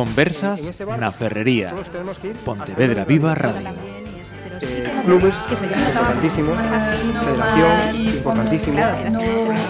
[0.00, 1.76] Conversas na Ferrería.
[2.40, 3.68] Pontevedra Viva Radio.
[4.62, 8.76] Eh, clubes importantísimos, federación importantísimo.
[8.76, 9.10] Claro, era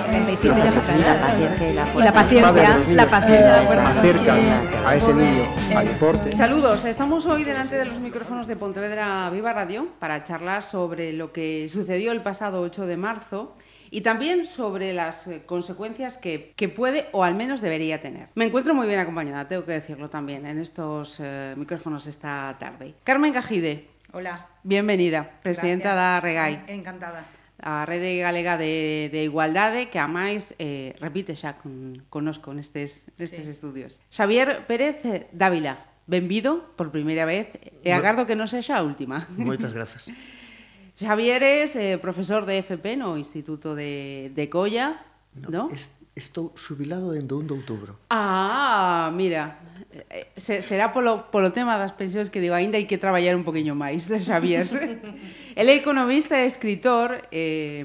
[0.07, 0.72] 37 ya La
[1.18, 3.89] paciencia y la Y la paciencia, la paciencia.
[3.89, 4.40] acercan
[4.86, 5.45] a ese niño
[5.75, 6.32] al deporte.
[6.32, 11.32] Saludos, estamos hoy delante de los micrófonos de Pontevedra Viva Radio para charlar sobre lo
[11.32, 13.57] que sucedió el pasado 8 de marzo
[13.90, 18.29] y también sobre las eh, consecuencias que, que, puede o al menos debería tener.
[18.35, 22.94] Me encuentro muy bien acompañada, tengo que decirlo también, en estos eh, micrófonos esta tarde.
[23.04, 23.89] Carmen Cajide.
[24.13, 24.46] Hola.
[24.63, 26.64] Bienvenida, presidenta da Regai.
[26.68, 27.25] Encantada.
[27.63, 33.05] A Rede Galega de, de Igualdade, que a máis eh, repite xa con, conosco nestes,
[33.20, 33.52] nestes sí.
[33.52, 34.00] estudios.
[34.08, 37.52] Xavier Pérez eh, Dávila, benvido por primeira vez
[37.84, 39.28] e agardo que non sexa a última.
[39.36, 40.08] Moitas grazas.
[41.00, 45.00] Xavier es eh, profesor de FP no Instituto de, de Colla,
[45.34, 45.48] no?
[45.48, 45.70] ¿no?
[45.72, 47.97] Es, estou subilado dentro un de outubro.
[48.12, 49.56] Ah, mira,
[50.12, 53.48] eh, se, será polo, polo tema das pensións que digo, aínda hai que traballar un
[53.48, 54.69] poquinho máis, eh, Xavier.
[55.61, 57.80] El é economista e escritor, eh,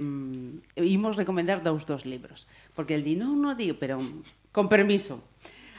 [0.76, 2.44] imos recomendar dous dos libros,
[2.76, 4.04] porque el di, non, non, digo, pero
[4.52, 5.23] con permiso.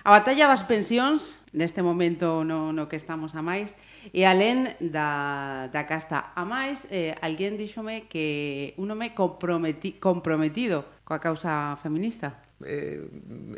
[0.07, 3.77] A batalla das pensións, neste momento no, no que estamos a máis,
[4.13, 10.87] E alén da, da casta a máis, eh, alguén díxome que un home comprometi, comprometido
[11.07, 12.43] coa causa feminista.
[12.65, 13.05] Eh,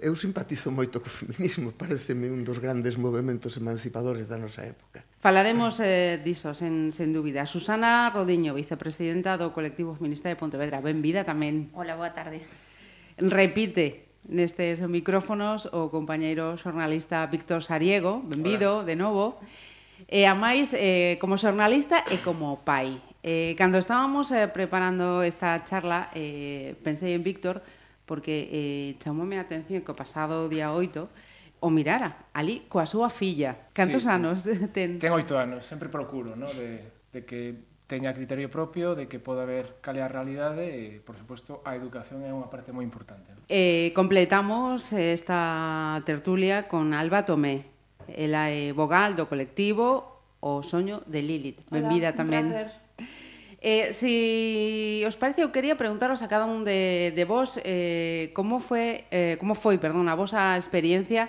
[0.02, 5.06] eu simpatizo moito co feminismo, pareceme un dos grandes movimentos emancipadores da nosa época.
[5.22, 7.46] Falaremos eh, diso, sen, sen dúbida.
[7.46, 10.82] Susana Rodiño, vicepresidenta do colectivo feminista de Pontevedra.
[10.82, 11.70] Benvida tamén.
[11.78, 12.42] Hola, boa tarde.
[13.22, 18.88] Repite, nestes micrófonos o compañeiro xornalista Víctor Sariego, benvido Hola.
[18.90, 19.24] de novo.
[19.38, 19.67] Hola
[20.08, 22.96] E a máis, eh, como xornalista e como pai.
[23.20, 27.60] Eh, cando estábamos eh, preparando esta charla, eh, pensei en Víctor,
[28.08, 33.12] porque eh, chamoume a atención que o pasado día 8 o mirara ali coa súa
[33.12, 33.68] filla.
[33.76, 34.14] Cantos sí, sí.
[34.16, 34.36] anos
[34.74, 34.96] ten?
[34.96, 36.48] Ten oito anos, sempre procuro, no?
[36.56, 41.04] de, de que teña criterio propio, de que poda ver cal é a realidade e,
[41.04, 43.28] por suposto, a educación é unha parte moi importante.
[43.36, 43.44] No?
[43.48, 47.68] Eh, completamos eh, esta tertulia con Alba Tomé,
[48.14, 50.04] Ela é vogal do colectivo
[50.40, 51.66] O Soño de Lilith.
[51.70, 52.48] Benvida tamén.
[53.58, 58.62] Eh, si os parece, eu quería preguntaros a cada un de, de vos eh, como
[58.62, 61.26] foi, eh, como foi perdón, a vosa experiencia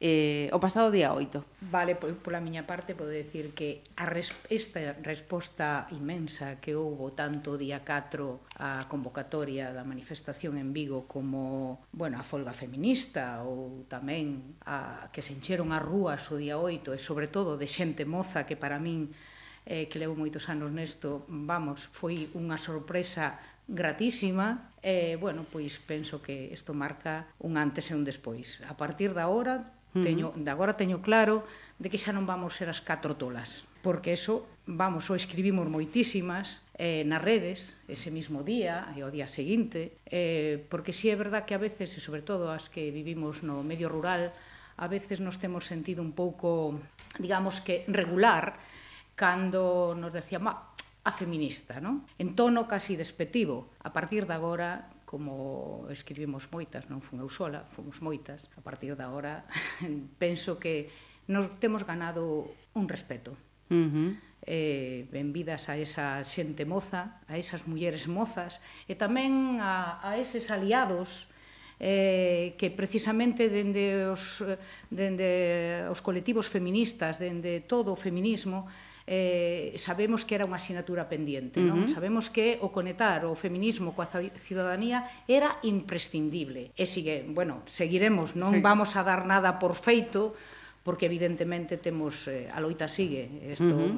[0.00, 1.72] eh, o pasado día 8.
[1.72, 7.56] Vale, pola miña parte podo decir que a res, esta resposta imensa que houbo tanto
[7.56, 13.88] o día 4 a convocatoria da manifestación en Vigo como, bueno, a folga feminista ou
[13.88, 18.04] tamén a que se encheron as rúas o día 8 e sobre todo de xente
[18.04, 19.16] moza que para min
[19.64, 25.82] eh, que levo moitos anos nesto, vamos, foi unha sorpresa gratísima e, eh, bueno, pois
[25.82, 28.62] penso que isto marca un antes e un despois.
[28.70, 31.44] A partir da hora Teño, de agora teño claro
[31.78, 36.64] de que xa non vamos ser as catro tolas, porque eso, vamos, o escribimos moitísimas
[36.80, 41.16] eh, nas redes ese mismo día e o día seguinte, eh, porque si sí é
[41.16, 44.32] verdad que a veces, e sobre todo as que vivimos no medio rural,
[44.76, 46.76] a veces nos temos sentido un pouco,
[47.20, 48.60] digamos que regular,
[49.16, 50.44] cando nos decían,
[51.06, 52.02] a feminista, non?
[52.18, 53.70] En tono casi despectivo.
[53.86, 58.44] A partir de agora como escribimos moitas, non fun eu sola, fomos moitas.
[58.52, 59.48] A partir da hora
[60.20, 60.92] penso que
[61.24, 63.32] nos temos ganado un respeto.
[63.72, 64.10] Uh -huh.
[64.44, 70.52] eh, benvidas a esa xente moza, a esas mulleres mozas e tamén a, a eses
[70.52, 71.32] aliados
[71.80, 74.60] eh, que precisamente dende os, eh,
[74.92, 78.68] dende os colectivos feministas, dende todo o feminismo,
[79.06, 81.86] eh, sabemos que era unha asignatura pendiente, uh -huh.
[81.86, 86.74] Sabemos que o conectar o feminismo coa ciudadanía era imprescindible.
[86.74, 88.60] E sigue, bueno, seguiremos, non sí.
[88.60, 90.34] vamos a dar nada por feito,
[90.82, 93.94] porque evidentemente temos eh, a loita sigue, isto uh -huh.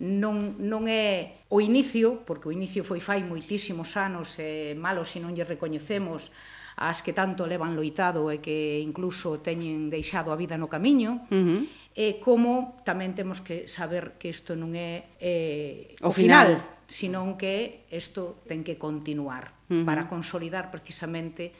[0.00, 5.16] non non é o inicio, porque o inicio foi fai moitísimos anos, eh, malo se
[5.16, 6.28] non lle recoñecemos
[6.76, 11.36] as que tanto levan loitado e que incluso teñen deixado a vida no camiño, uh
[11.36, 11.60] -huh.
[11.92, 16.88] e como tamén temos que saber que isto non é eh, o, o final, final,
[16.88, 19.84] senón que isto ten que continuar uh -huh.
[19.84, 21.52] para consolidar precisamente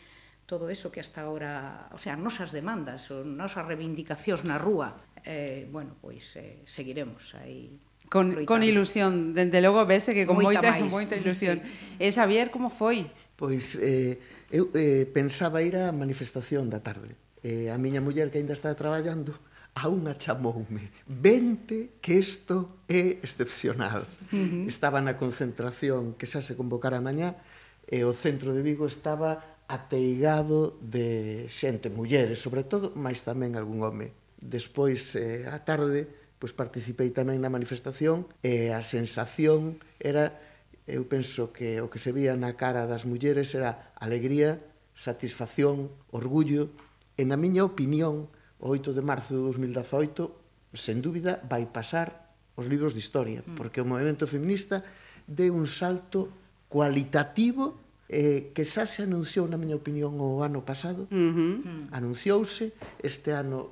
[0.47, 5.97] todo eso que hasta agora, o sea, nosas demandas, nosas reivindicacións na rúa, eh, bueno,
[5.97, 7.81] pois eh, seguiremos aí
[8.13, 8.47] con, loitando.
[8.47, 10.93] con ilusión, dende logo vese que con moita, moita, máis.
[10.93, 11.65] moita ilusión.
[11.65, 12.05] Sí.
[12.05, 13.09] E Xavier, como foi?
[13.41, 14.21] Pois eh,
[14.53, 17.17] Eu eh, pensaba ir á manifestación da tarde.
[17.41, 19.33] Eh, a miña muller que aínda está traballando,
[19.73, 24.05] a unha chamoume, vente que isto é excepcional.
[24.29, 24.69] Uh -huh.
[24.69, 27.41] Estaba na concentración que xa se convocara mañá,
[27.89, 33.81] e o centro de Vigo estaba ateigado de xente, mulleres sobre todo, mas tamén algún
[33.81, 34.13] home.
[34.37, 36.05] Despois, eh, a tarde,
[36.37, 40.37] pois participei tamén na manifestación e a sensación era,
[40.85, 44.59] eu penso que o que se vía na cara das mulleres era alegría,
[44.99, 46.75] satisfacción, orgullo
[47.15, 48.27] e, na miña opinión,
[48.59, 53.55] o 8 de marzo de 2018, sen dúbida, vai pasar os libros de historia, mm.
[53.55, 54.83] porque o movimento feminista
[55.31, 56.35] de un salto
[56.67, 57.79] cualitativo
[58.11, 61.07] eh, que xa se anunciou, na miña opinión, o ano pasado.
[61.09, 61.55] Uh -huh.
[61.63, 61.85] Mm.
[61.95, 63.71] Anunciouse, este ano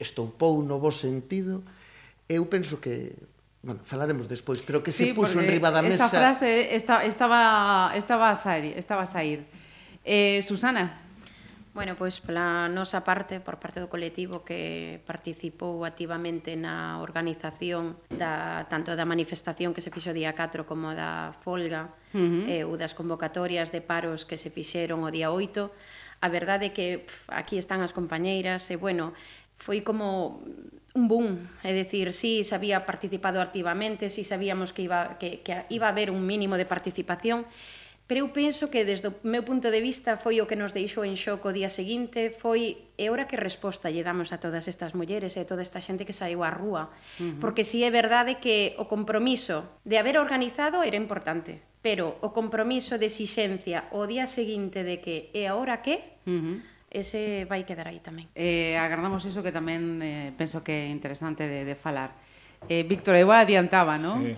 [0.00, 1.60] estoupou no bo sentido.
[2.26, 3.14] Eu penso que
[3.66, 6.06] bueno, falaremos despois, pero que sí, se puso enriba da mesa.
[6.06, 9.42] Esta frase estaba estaba estaba a sair, estaba a sair.
[10.06, 11.02] Eh, Susana,
[11.76, 18.64] Bueno, pois pola nosa parte, por parte do colectivo que participou activamente na organización da,
[18.72, 22.48] tanto da manifestación que se fixo día 4 como da folga uh -huh.
[22.48, 25.68] eh, ou das convocatorias de paros que se fixeron o día 8,
[26.24, 29.12] a verdade é que pff, aquí están as compañeiras e, bueno,
[29.60, 30.40] foi como
[30.96, 35.20] un boom, é dicir, si sí, se había participado activamente, si sí, sabíamos que iba,
[35.20, 37.44] que, que iba a haber un mínimo de participación,
[38.06, 41.02] Pero eu penso que desde o meu punto de vista foi o que nos deixou
[41.02, 44.94] en xoco o día seguinte, foi e ora que resposta lle damos a todas estas
[44.94, 46.94] mulleres e a toda esta xente que saiu á rúa.
[47.18, 47.38] Uh -huh.
[47.42, 52.94] Porque si é verdade que o compromiso de haber organizado era importante, pero o compromiso
[52.94, 56.58] de exixencia o día seguinte de que e agora que, uh -huh
[56.96, 58.30] ese vai quedar aí tamén.
[58.32, 62.16] Eh, agardamos iso que tamén eh, penso que é interesante de, de falar.
[62.70, 64.22] Eh, Víctor, eu adiantaba, non?
[64.22, 64.32] Sí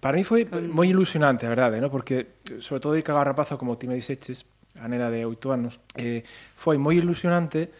[0.00, 0.68] para mí foi con...
[0.70, 1.82] moi ilusionante, a verdade, ¿eh?
[1.82, 1.90] no?
[1.90, 4.46] porque sobre todo de cagar rapazo como ti me dixeches,
[4.78, 6.24] a nena de 8 anos, eh,
[6.56, 7.72] foi moi ilusionante,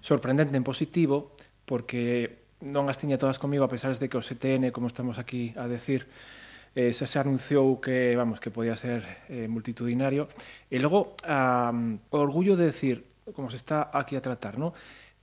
[0.00, 1.34] sorprendente en positivo,
[1.68, 5.54] porque non as tiña todas comigo a pesar de que o CTN, como estamos aquí
[5.54, 6.10] a decir,
[6.74, 10.26] eh, xa se anunciou que, vamos, que podía ser eh, multitudinario.
[10.70, 14.74] E logo, um, o orgullo de decir, como se está aquí a tratar, no?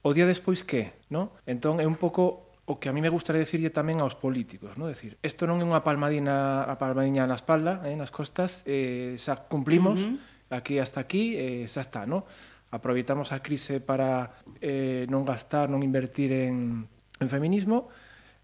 [0.05, 1.33] o día despois que, no?
[1.49, 4.89] Entón é un pouco o que a mí me gustaría decirlle tamén aos políticos, ¿no?
[4.89, 9.45] Decir, isto non é unha palmadina a palmadinha na espalda, eh, nas costas, eh, xa
[9.45, 10.57] cumplimos, uh -huh.
[10.57, 12.25] aquí hasta aquí, eh, xa está, ¿no?
[12.73, 16.89] Aproveitamos a crise para eh, non gastar, non invertir en,
[17.21, 17.93] en feminismo,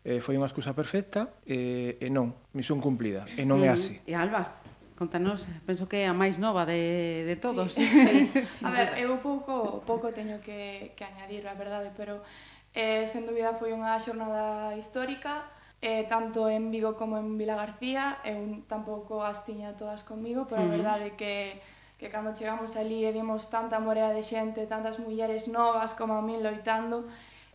[0.06, 3.98] eh, foi unha excusa perfecta, eh, e non, misión cumplida, e non é mm, así.
[4.06, 4.62] E Alba,
[5.02, 7.74] contanos, penso que é a máis nova de, de todos.
[7.74, 7.90] Sí,
[8.54, 8.62] sí.
[8.62, 12.22] a ver, eu pouco, pouco teño que, que añadir, a verdade, pero
[12.74, 15.48] Eh, sen dúbida foi unha xornada histórica,
[15.84, 20.64] eh, tanto en Vigo como en Vila García, eu tampouco as tiña todas comigo, pero
[20.64, 20.74] uh -huh.
[20.74, 21.60] a verdade que
[22.02, 26.22] que cando chegamos ali e vimos tanta morea de xente, tantas mulleres novas como a
[26.26, 27.06] min loitando,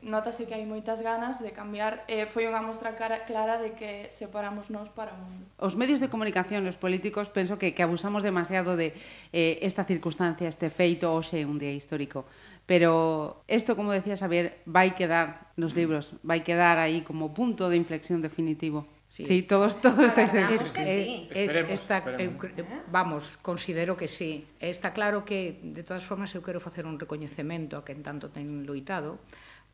[0.07, 2.07] notase que hai moitas ganas de cambiar.
[2.07, 5.51] Eh, foi unha mostra cara, clara de que separamos nós para o mundo.
[5.59, 8.95] Os medios de comunicación, os políticos, penso que, que abusamos demasiado de
[9.35, 12.23] eh, esta circunstancia, este feito, hoxe un día histórico
[12.67, 17.79] Pero esto, como decía Xavier, vai quedar nos libros, vai quedar aí como punto de
[17.79, 18.91] inflexión definitivo.
[19.07, 21.29] Sí, sí todos todos estáis de es, que eh, sí.
[21.31, 22.45] es, esperemos, está, eh, esperemos.
[22.59, 24.45] Eh, vamos, considero que sí.
[24.59, 28.67] Está claro que de todas formas eu quero facer un recoñecemento a quen tanto ten
[28.67, 29.23] loitado,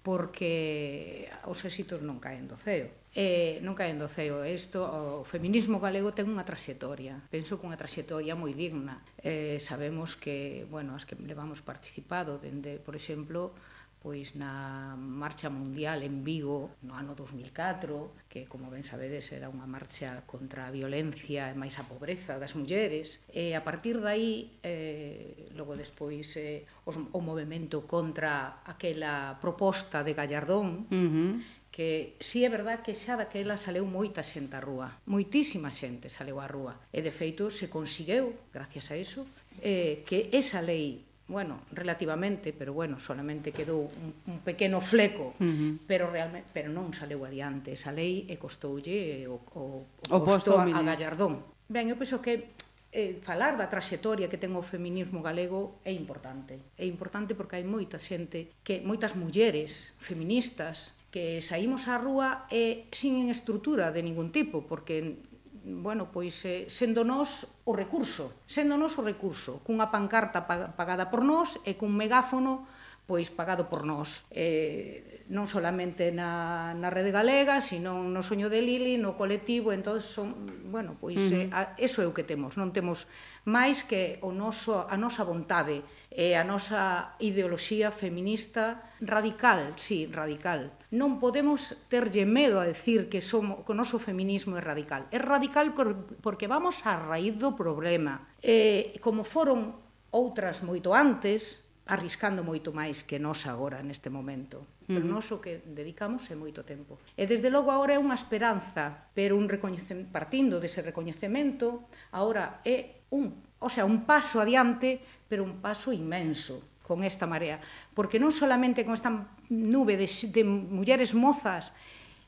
[0.02, 2.90] porque os éxitos non caen do ceo.
[3.12, 7.78] E non caen do ceo, isto, o feminismo galego ten unha traxectoria, penso que unha
[7.78, 9.04] traxectoria moi digna.
[9.22, 13.54] Eh, sabemos que, bueno, as que levamos participado, dende, por exemplo,
[14.02, 19.64] pois na marcha mundial en Vigo no ano 2004, que como ben sabedes era unha
[19.70, 25.54] marcha contra a violencia e máis a pobreza das mulleres, e a partir dai eh
[25.54, 32.44] logo despois eh, os, o movemento contra aquela proposta de Gallardón, uh -huh que si
[32.44, 36.76] é verdad que xa daquela saleu moita xente á rúa, moitísima xente saleu á rúa,
[36.92, 39.24] e de feito se consigueu, gracias a iso,
[39.64, 41.00] eh, que esa lei
[41.32, 45.72] bueno, relativamente, pero bueno, solamente quedou un, un pequeno fleco, uh -huh.
[45.88, 50.60] pero realmente pero non saleu adiante esa lei e costoulle o, o, o, o posto
[50.60, 51.40] a, a Gallardón.
[51.72, 52.52] Ben, eu penso que
[52.92, 56.60] eh, falar da traxectoria que ten o feminismo galego é importante.
[56.76, 62.88] É importante porque hai moita xente, que moitas mulleres feministas que saímos á rúa e
[62.92, 65.24] sin estrutura de ningún tipo, porque
[65.62, 71.22] bueno, pois eh, sendo nós o recurso, sendo nós o recurso, cunha pancarta pagada por
[71.22, 72.66] nós e cun megáfono
[73.06, 74.24] pois pagado por nós.
[74.30, 80.04] Eh, non solamente na, na Rede Galega, sino no Soño de Lili, no colectivo, entón
[80.04, 80.32] son,
[80.68, 81.42] bueno, pois uh -huh.
[81.48, 83.08] eh, a, eso é o que temos, non temos
[83.48, 90.70] máis que o noso, a nosa vontade, e a nosa ideoloxía feminista radical, sí, radical.
[90.92, 95.08] Non podemos terlle medo a decir que somos, que o noso feminismo é radical.
[95.08, 98.28] É radical por, porque vamos á raíz do problema.
[98.44, 99.80] Eh, como foron
[100.12, 104.84] outras moito antes, arriscando moito máis que nós agora neste momento.
[104.86, 105.14] Pero uh -huh.
[105.18, 107.00] nós o que dedicamos é moito tempo.
[107.16, 113.02] E desde logo agora é unha esperanza, pero un recoñecemento, partindo dese recoñecemento, agora é
[113.10, 115.00] un o sea, un paso adiante,
[115.30, 117.62] pero un paso inmenso con esta marea,
[117.94, 119.08] porque non solamente con esta
[119.48, 121.72] nube de, de mulleres mozas,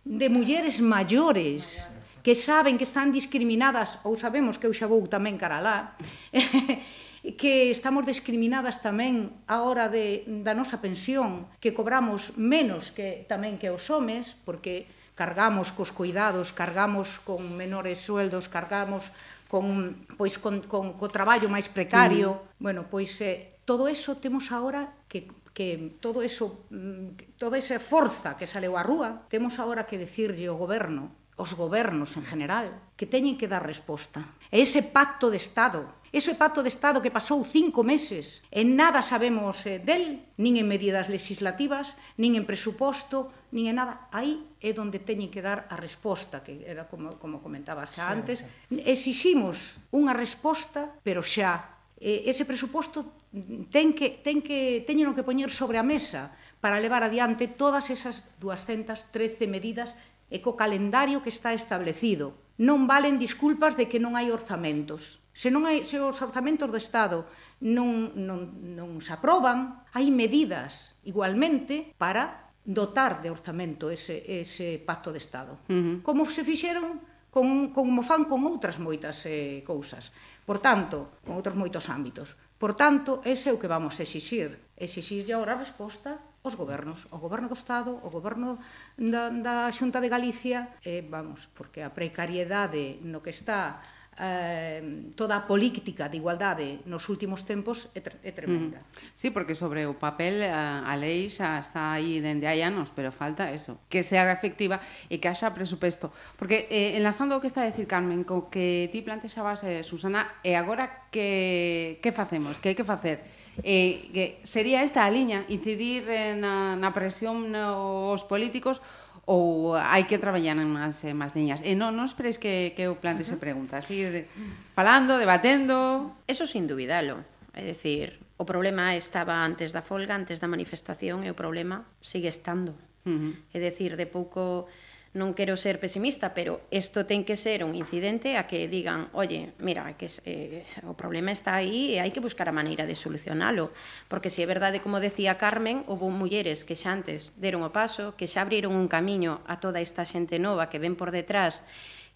[0.07, 1.91] de mulleres maiores,
[2.25, 5.99] que saben que están discriminadas, ou sabemos que eu xa vou tamén cara lá,
[7.41, 13.61] que estamos discriminadas tamén a hora de, da nosa pensión, que cobramos menos que tamén
[13.61, 19.13] que os homes, porque cargamos cos cuidados, cargamos con menores sueldos, cargamos
[19.49, 22.63] con pois con, con co traballo máis precario, mm.
[22.63, 28.35] bueno, pois eh, todo eso temos agora que que todo eso mm, toda esa forza
[28.35, 33.11] que saleu á rúa, temos agora que decirlle ao goberno os gobernos en general, que
[33.11, 34.23] teñen que dar resposta.
[34.55, 35.83] E ese pacto de Estado,
[36.15, 40.71] ese pacto de Estado que pasou cinco meses, en nada sabemos eh, del, nin en
[40.71, 44.07] medidas legislativas, nin en presuposto, nin en nada.
[44.15, 48.47] Aí é onde teñen que dar a resposta, que era como, como comentaba xa antes.
[48.71, 53.27] Exiximos unha resposta, pero xa eh, ese presuposto
[53.75, 56.31] ten que, ten que, teñen que poñer sobre a mesa
[56.63, 59.99] para levar adiante todas esas 213 medidas
[60.33, 62.37] e co calendario que está establecido.
[62.61, 65.25] Non valen disculpas de que non hai orzamentos.
[65.35, 67.27] Se, non hai, se os orzamentos do Estado
[67.61, 75.11] non, non, non se aproban, hai medidas igualmente para dotar de orzamento ese, ese pacto
[75.11, 75.59] de Estado.
[75.69, 75.97] Uh -huh.
[76.07, 77.03] Como se fixeron
[77.35, 80.15] con, como fan con outras moitas eh, cousas.
[80.47, 82.39] Por tanto, con outros moitos ámbitos.
[82.63, 84.55] Por tanto, ese é o que vamos exixir.
[84.79, 88.61] Exixirlle agora a resposta os gobernos, o goberno do Estado, o goberno
[89.01, 93.81] da, da Xunta de Galicia, eh, vamos, porque a precariedade no que está
[94.21, 98.85] eh, toda a política de igualdade nos últimos tempos é, tre é tremenda.
[98.85, 99.17] Mm.
[99.17, 103.09] Sí, porque sobre o papel a, a lei xa está aí dende hai anos, pero
[103.09, 106.13] falta eso, que se haga efectiva e que haxa presupuesto.
[106.37, 110.45] Porque eh, enlazando o que está a decir Carmen, co que ti plantexabas, eh, Susana,
[110.45, 113.44] e agora que, que facemos, que hai que facer?
[113.63, 118.83] Eh, que sería esta a liña, incidir eh, na, na presión aos políticos
[119.25, 121.65] ou hai que traballar en máis, en máis liñas.
[121.65, 123.79] E non, non esperes que, que eu plante uh -huh.
[123.79, 124.29] así, de,
[124.77, 126.13] falando, debatendo...
[126.29, 127.25] Eso sin dubidalo.
[127.55, 132.29] É dicir, o problema estaba antes da folga, antes da manifestación, e o problema sigue
[132.29, 132.77] estando.
[133.07, 133.33] Uh -huh.
[133.55, 134.69] É dicir, de pouco
[135.15, 139.55] non quero ser pesimista, pero isto ten que ser un incidente a que digan, oye,
[139.63, 143.71] mira, que eh, o problema está aí e hai que buscar a maneira de solucionalo,
[144.11, 148.19] porque se é verdade, como decía Carmen, houve mulleres que xa antes deron o paso,
[148.19, 151.63] que xa abriron un camiño a toda esta xente nova que ven por detrás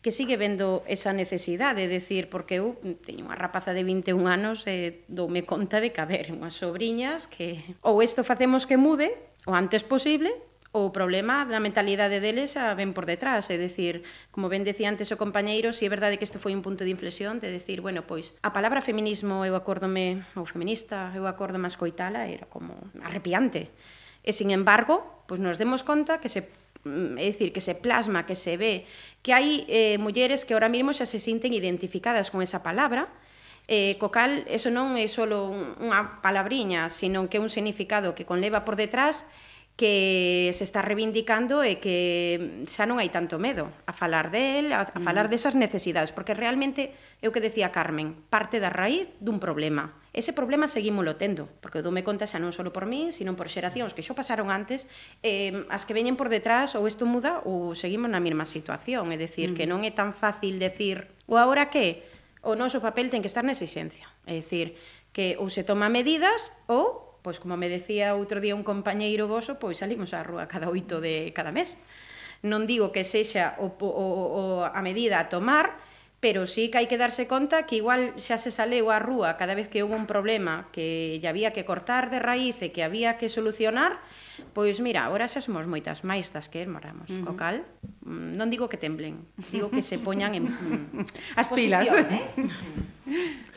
[0.02, 4.62] que sigue vendo esa necesidade, de decir, porque eu teño unha rapaza de 21 anos
[4.66, 9.10] e doume conta de que haber unhas sobrinhas que ou isto facemos que mude
[9.46, 10.30] o antes posible
[10.72, 15.08] o problema da mentalidade deles a ven por detrás, é dicir, como ben decía antes
[15.08, 18.04] o compañeiro, si é verdade que isto foi un punto de inflexión de decir, bueno,
[18.04, 23.72] pois a palabra feminismo eu acórdome, ou feminista, eu acórdome a escoitala, era como arrepiante.
[24.20, 26.52] E sin embargo, pois nos demos conta que se
[26.84, 28.84] mm, é dicir, que se plasma, que se ve,
[29.24, 33.08] que hai eh, mulleres que ahora mismo xa se sinten identificadas con esa palabra,
[33.72, 38.28] eh, co cal, eso non é só unha palabriña, sino que é un significado que
[38.28, 39.24] conleva por detrás
[39.78, 44.90] que se está reivindicando e que xa non hai tanto medo a falar del, a,
[44.90, 45.32] a falar mm.
[45.32, 46.90] desas necesidades, porque realmente
[47.22, 49.94] é o que decía Carmen, parte da raíz dun problema.
[50.10, 53.46] Ese problema seguímolo tendo, porque eu dome conta xa non só por mí, sino por
[53.46, 54.90] xeracións que xo pasaron antes,
[55.22, 59.16] eh, as que veñen por detrás ou isto muda ou seguimos na mesma situación, é
[59.16, 59.56] dicir, mm.
[59.62, 62.02] que non é tan fácil decir o agora que
[62.42, 64.74] o noso papel ten que estar na exigencia, é dicir,
[65.14, 69.58] que ou se toma medidas ou pois como me decía outro día un compañeiro voso,
[69.58, 71.76] pois salimos á rúa cada oito de cada mes.
[72.46, 75.74] Non digo que sexa o, o, o, a medida a tomar,
[76.20, 79.54] pero sí que hai que darse conta que igual xa se saleu á rúa cada
[79.54, 83.22] vez que houve un problema que lle había que cortar de raíz e que había
[83.22, 84.02] que solucionar,
[84.50, 87.26] pois mira, agora xa somos moitas máis das que moramos, uh -huh.
[87.26, 87.62] co cal
[88.02, 89.22] mm, non digo que temblen,
[89.54, 91.86] digo que se poñan en mm, as posición, pilas.
[91.94, 92.22] Eh?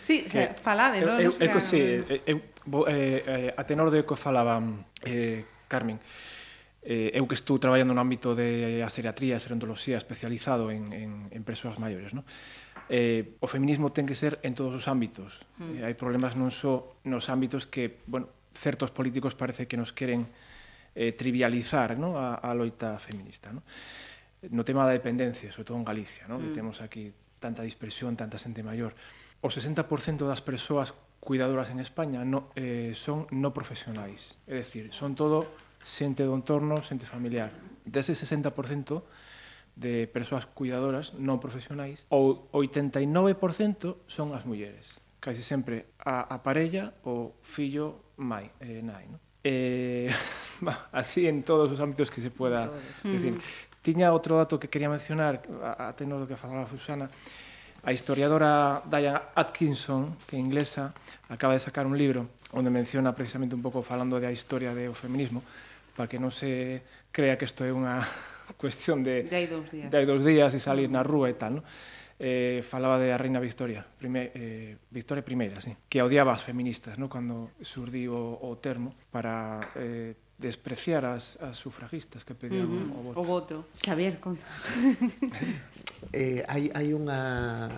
[0.01, 1.17] Sí, que, falade, non?
[1.17, 1.81] Eu, eu, eu, que, sí,
[2.25, 4.61] eu, bo, eh, eh, a tenor de que falaba
[5.05, 5.99] eh, Carmen,
[6.81, 11.11] eh, eu que estou traballando no ámbito de a seriatría, a serendoloxía, especializado en, en,
[11.29, 12.25] en persoas maiores, no?
[12.91, 15.39] eh, o feminismo ten que ser en todos os ámbitos.
[15.61, 15.79] Mm.
[15.79, 20.27] Eh, hai problemas non só nos ámbitos que, bueno, certos políticos parece que nos queren
[20.91, 22.19] eh, trivializar ¿no?
[22.19, 23.55] a, a loita feminista.
[23.55, 23.63] ¿no?
[24.51, 26.35] no tema da dependencia, sobre todo en Galicia, ¿no?
[26.35, 26.41] mm.
[26.43, 28.91] que temos aquí tanta dispersión, tanta xente maior.
[29.39, 29.87] O 60%
[30.27, 30.91] das persoas
[31.21, 34.41] cuidadoras en España no, eh, son no profesionais.
[34.49, 35.45] É dicir, son todo
[35.85, 37.53] xente do entorno, xente familiar.
[37.85, 38.51] Dese 60%
[39.77, 44.99] de persoas cuidadoras non profesionais, ou 89% son as mulleres.
[45.21, 49.05] Casi sempre a, a parella, o fillo, mai, eh, nai.
[49.07, 49.21] No?
[49.45, 50.09] Eh,
[50.65, 52.69] bah, así en todos os ámbitos que se pueda
[53.05, 53.37] decir.
[53.37, 53.41] Mm.
[53.81, 57.09] Tiña outro dato que quería mencionar, a, a tenor do que falaba Susana,
[57.81, 60.93] A historiadora Diane Atkinson, que é inglesa,
[61.33, 65.41] acaba de sacar un libro onde menciona precisamente un pouco falando da historia do feminismo,
[65.97, 68.05] para que non se crea que isto é unha
[68.61, 69.25] cuestión de...
[69.25, 69.89] De hai dous días.
[69.89, 71.65] De hai dous días e salir na rúa e tal, non?
[72.21, 77.01] eh, falaba de a reina Victoria, prime, eh, Victoria I, sí, que odiaba as feministas,
[77.01, 77.09] no?
[77.09, 82.97] cando surdiu o, o termo para eh, despreciar as, as sufragistas que pedían uh -huh.
[82.97, 83.19] o voto.
[83.19, 83.55] O voto.
[83.77, 84.33] Xavier, con...
[86.11, 87.69] eh, hai, hai unha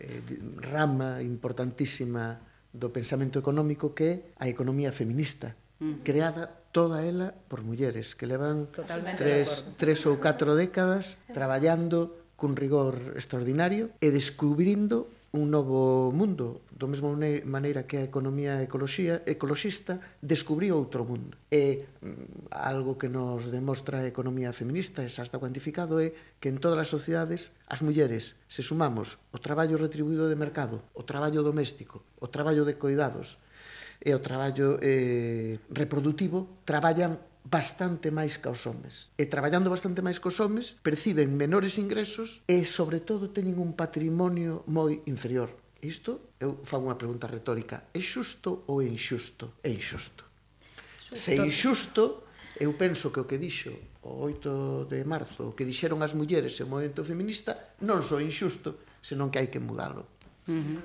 [0.00, 0.24] eh,
[0.64, 2.40] rama importantísima
[2.72, 6.00] do pensamento económico que é a economía feminista, uh -huh.
[6.00, 12.52] creada toda ela por mulleres que levan Totalmente tres, tres ou catro décadas traballando cun
[12.52, 17.12] rigor extraordinario e descubrindo un novo mundo, do mesmo
[17.44, 21.36] maneira que a economía ecoloxía, ecoloxista descubriu outro mundo.
[21.52, 26.48] E mm, algo que nos demostra a economía feminista, e xa está cuantificado, é que
[26.48, 31.44] en todas as sociedades as mulleres, se sumamos o traballo retribuído de mercado, o traballo
[31.44, 33.36] doméstico, o traballo de coidados
[34.00, 37.16] e o traballo eh, reproductivo, traballan
[37.46, 39.14] bastante máis que os homes.
[39.14, 43.78] E traballando bastante máis que os homes, perciben menores ingresos e, sobre todo, teñen un
[43.78, 45.54] patrimonio moi inferior.
[45.78, 49.62] Isto, eu fago unha pregunta retórica, é xusto ou é inxusto?
[49.62, 50.26] É inxusto.
[50.98, 51.14] Xusto.
[51.14, 52.26] Se inxusto,
[52.58, 53.70] eu penso que o que dixo
[54.02, 58.18] o 8 de marzo, o que dixeron as mulleres e o movimento feminista, non só
[58.18, 60.18] inxusto, senón que hai que mudalo.
[60.50, 60.78] Uh -huh.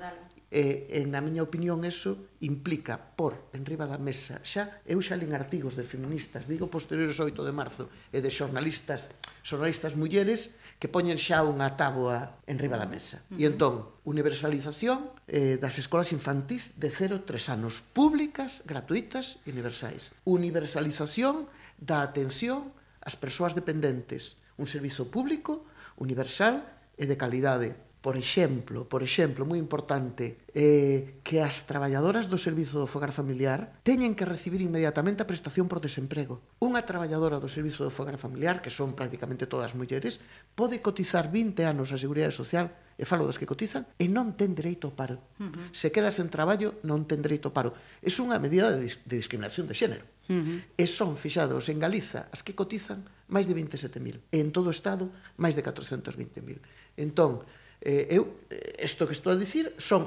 [0.52, 5.16] Eh, e, e na miña opinión eso implica por enriba da mesa xa eu xa
[5.16, 9.08] lin artigos de feministas digo posteriores 8 de marzo e de xornalistas
[9.40, 13.24] xornalistas mulleres que poñen xa unha táboa enriba da mesa.
[13.32, 13.40] Uh -huh.
[13.40, 20.12] e entón universalización eh, das escolas infantís de 0 3 anos públicas, gratuitas e universais.
[20.28, 21.48] Universalización
[21.80, 25.64] da atención ás persoas dependentes un servizo público
[25.96, 26.60] universal
[27.00, 32.82] e de calidade por exemplo, por exemplo, moi importante, eh, que as traballadoras do Servizo
[32.82, 36.42] do Fogar Familiar teñen que recibir inmediatamente a prestación por desemprego.
[36.58, 40.18] Unha traballadora do Servizo do Fogar Familiar, que son prácticamente todas mulleres,
[40.58, 44.58] pode cotizar 20 anos a Seguridade Social, e falo das que cotizan, e non ten
[44.58, 45.22] dereito ao paro.
[45.38, 45.64] Uh -huh.
[45.70, 47.70] Se queda sen traballo, non ten dereito ao paro.
[48.02, 50.04] É unha medida de, dis de discriminación de xénero.
[50.26, 50.58] Uh -huh.
[50.74, 54.74] E son fixados en Galiza as que cotizan máis de 27.000, e en todo o
[54.74, 55.06] Estado
[55.38, 56.58] máis de 420.000.
[56.98, 57.46] Entón,
[57.82, 60.06] eh, eu eh, isto que estou a dicir son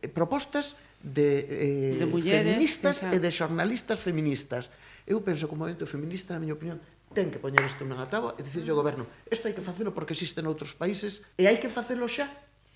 [0.00, 4.70] eh, propostas de, eh, de mulleres, feministas e de xornalistas feministas.
[5.06, 6.78] Eu penso que o movimento feminista, na miña opinión,
[7.14, 8.82] ten que poñer isto na táboa e dicirle ao mm.
[8.82, 12.28] goberno isto hai que facelo porque existen outros países e hai que facelo xa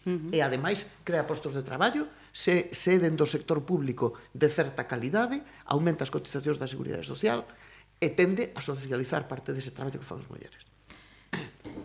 [0.02, 0.34] Uh -huh.
[0.34, 5.38] E ademais crea postos de traballo, se se dentro do sector público de certa calidade,
[5.62, 7.46] aumenta as cotizacións da Seguridade Social
[8.02, 10.66] e tende a socializar parte dese traballo que fan as mulleres.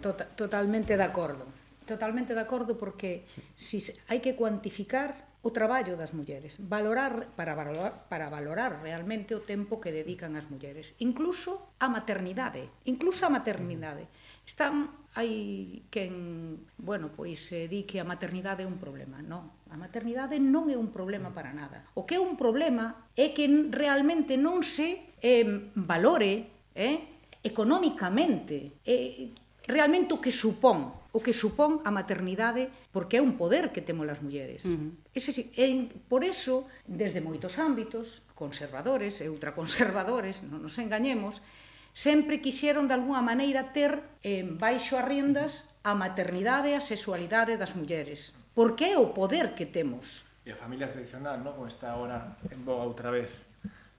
[0.01, 1.45] Total, totalmente de acordo
[1.87, 3.23] totalmente de acordo porque
[3.55, 3.79] si
[4.11, 9.79] hai que cuantificar o traballo das mulleres, valorar para valorar para valorar realmente o tempo
[9.79, 14.11] que dedican as mulleres, incluso a maternidade, incluso a maternidade.
[14.43, 19.49] Están hai quen, bueno, pois se di que a maternidade é un problema, non.
[19.71, 21.87] A maternidade non é un problema para nada.
[21.95, 29.31] O que é un problema é que realmente non se eh, valore, eh, economicamente, eh,
[29.63, 34.05] realmente o que supón o que supón a maternidade porque é un poder que temos
[34.05, 34.69] as mulleres.
[34.69, 35.17] Uh -huh.
[35.17, 41.41] Ese, en, por eso, desde moitos ámbitos, conservadores e ultraconservadores, non nos engañemos,
[41.89, 47.57] sempre quixeron de alguna maneira ter en baixo as riendas a maternidade e a sexualidade
[47.57, 48.37] das mulleres.
[48.53, 50.21] Porque é o poder que temos.
[50.45, 51.57] E a familia tradicional, non?
[51.57, 53.33] como está agora en boga outra vez,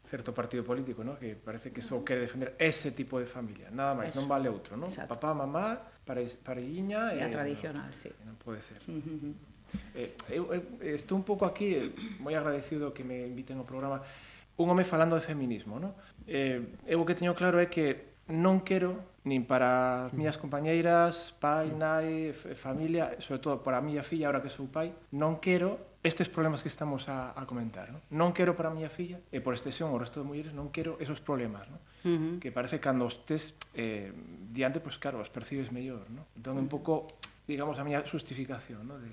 [0.07, 1.18] certo partido político, ¿no?
[1.18, 4.78] que parece que só quere defender ese tipo de familia, nada máis, non vale outro,
[4.78, 4.87] ¿no?
[4.88, 5.18] Exacto.
[5.18, 8.09] papá, mamá, parelliña é a eh, tradicional, si.
[8.09, 8.11] sí.
[8.25, 8.81] Non pode ser.
[8.88, 9.35] Uh -huh.
[9.94, 10.49] eh, eu,
[10.81, 11.92] eu estou un pouco aquí eh,
[12.25, 14.01] moi agradecido que me inviten ao programa
[14.59, 15.92] un home falando de feminismo, non?
[16.27, 21.37] Eh, eu o que teño claro é que non quero nin para as miñas compañeiras,
[21.37, 26.01] pai, nai, familia, sobre todo para a miña filla, ahora que sou pai, non quero
[26.03, 27.92] estes problemas que estamos a, a comentar.
[27.92, 28.01] Non?
[28.11, 30.97] non quero para a miña filla, e por extensión o resto de mulleres, non quero
[31.01, 31.68] esos problemas.
[31.68, 31.81] Non?
[32.04, 32.38] Uh -huh.
[32.38, 34.12] Que parece cando estés eh,
[34.52, 36.26] diante, pois pues, claro, os percibes mellor, ¿no?
[36.37, 37.06] Entón, un pouco,
[37.46, 38.98] digamos, a miña justificación, ¿no?
[38.98, 39.11] De,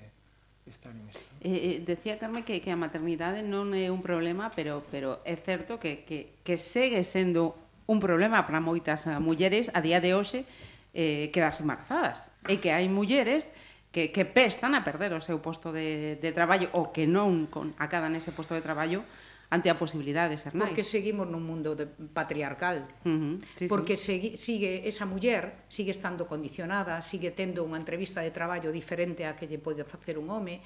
[0.66, 1.20] estar en isto.
[1.42, 5.38] Eh, eh, decía Carmen que, que a maternidade non é un problema, pero, pero é
[5.38, 7.54] certo que, que, que segue sendo
[7.86, 10.42] un problema para moitas mulleres a día de hoxe
[10.90, 12.26] eh, quedarse embarazadas.
[12.50, 13.54] E que hai mulleres
[13.94, 17.72] que, que pestan a perder o seu posto de, de traballo ou que non con,
[17.78, 19.06] acadan ese posto de traballo
[19.50, 20.74] ante a posibilidade de ser nais.
[20.74, 22.86] Porque seguimos nun mundo de patriarcal.
[23.06, 23.34] Uh -huh.
[23.54, 24.06] sí, porque sí.
[24.06, 29.38] Segui, sigue esa muller sigue estando condicionada, sigue tendo unha entrevista de traballo diferente a
[29.38, 30.62] que lle pode facer un home.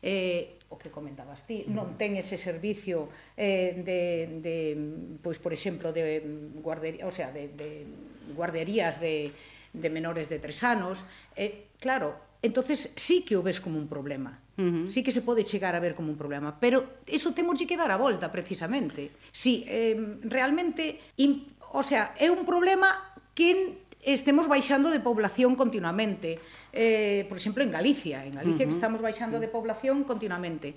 [0.00, 4.56] Eh, o que comentabas ti, non ten ese servicio eh, de, de
[5.20, 6.24] pois, por exemplo, de
[6.56, 7.84] guardería, o sea, de, de
[8.32, 9.28] guarderías de,
[9.76, 11.04] de menores de tres anos.
[11.36, 14.90] Eh, claro, entonces sí que o ves como un problema Uh -huh.
[14.90, 17.90] Sí que se pode chegar a ver como un problema, pero eso temos que dar
[17.90, 19.10] a volta precisamente.
[19.32, 19.96] Si eh,
[20.28, 26.40] realmente, in, o sea, é un problema que estemos baixando de población continuamente.
[26.72, 28.70] Eh, por exemplo, en Galicia, en Galicia uh -huh.
[28.70, 30.74] que estamos baixando de población continuamente.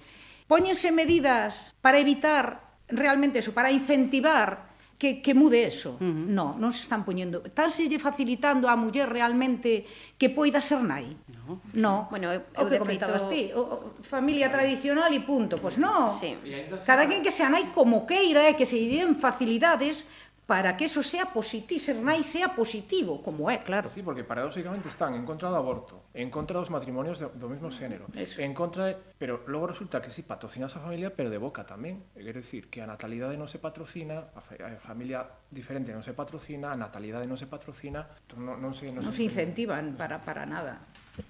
[0.48, 4.73] Póñense medidas para evitar realmente eso, para incentivar
[5.04, 6.00] que, que mude eso.
[6.00, 6.32] Uh -huh.
[6.32, 7.44] No, non se están poñendo.
[7.52, 9.84] Tan se lle facilitando a muller realmente
[10.16, 11.12] que poida ser nai.
[11.28, 11.60] No.
[11.76, 12.08] no.
[12.08, 13.52] Bueno, eu, eu o que comentabas feito...
[13.52, 14.64] ti, o, o, familia claro.
[14.64, 15.60] tradicional e punto.
[15.60, 16.08] Pois pues non.
[16.08, 16.40] Sí.
[16.88, 20.08] Cada quen que sea nai como queira e que se lle den facilidades
[20.46, 23.88] para que eso sea positivo, ser nai sea positivo, como é, claro.
[23.88, 27.72] Sí, porque paradóxicamente están en contra do aborto, en contra dos matrimonios de, do mesmo
[27.72, 28.44] xénero, eso.
[28.44, 31.64] en contra de, pero logo resulta que si sí, patrocinas a familia, pero de boca
[31.64, 32.04] tamén.
[32.12, 36.76] Quer decir, que a natalidade non se patrocina, a, a familia diferente non se patrocina,
[36.76, 38.92] a natalidade non se patrocina, entón non, non se...
[38.92, 40.84] Non, non se, se incentivan para, para nada.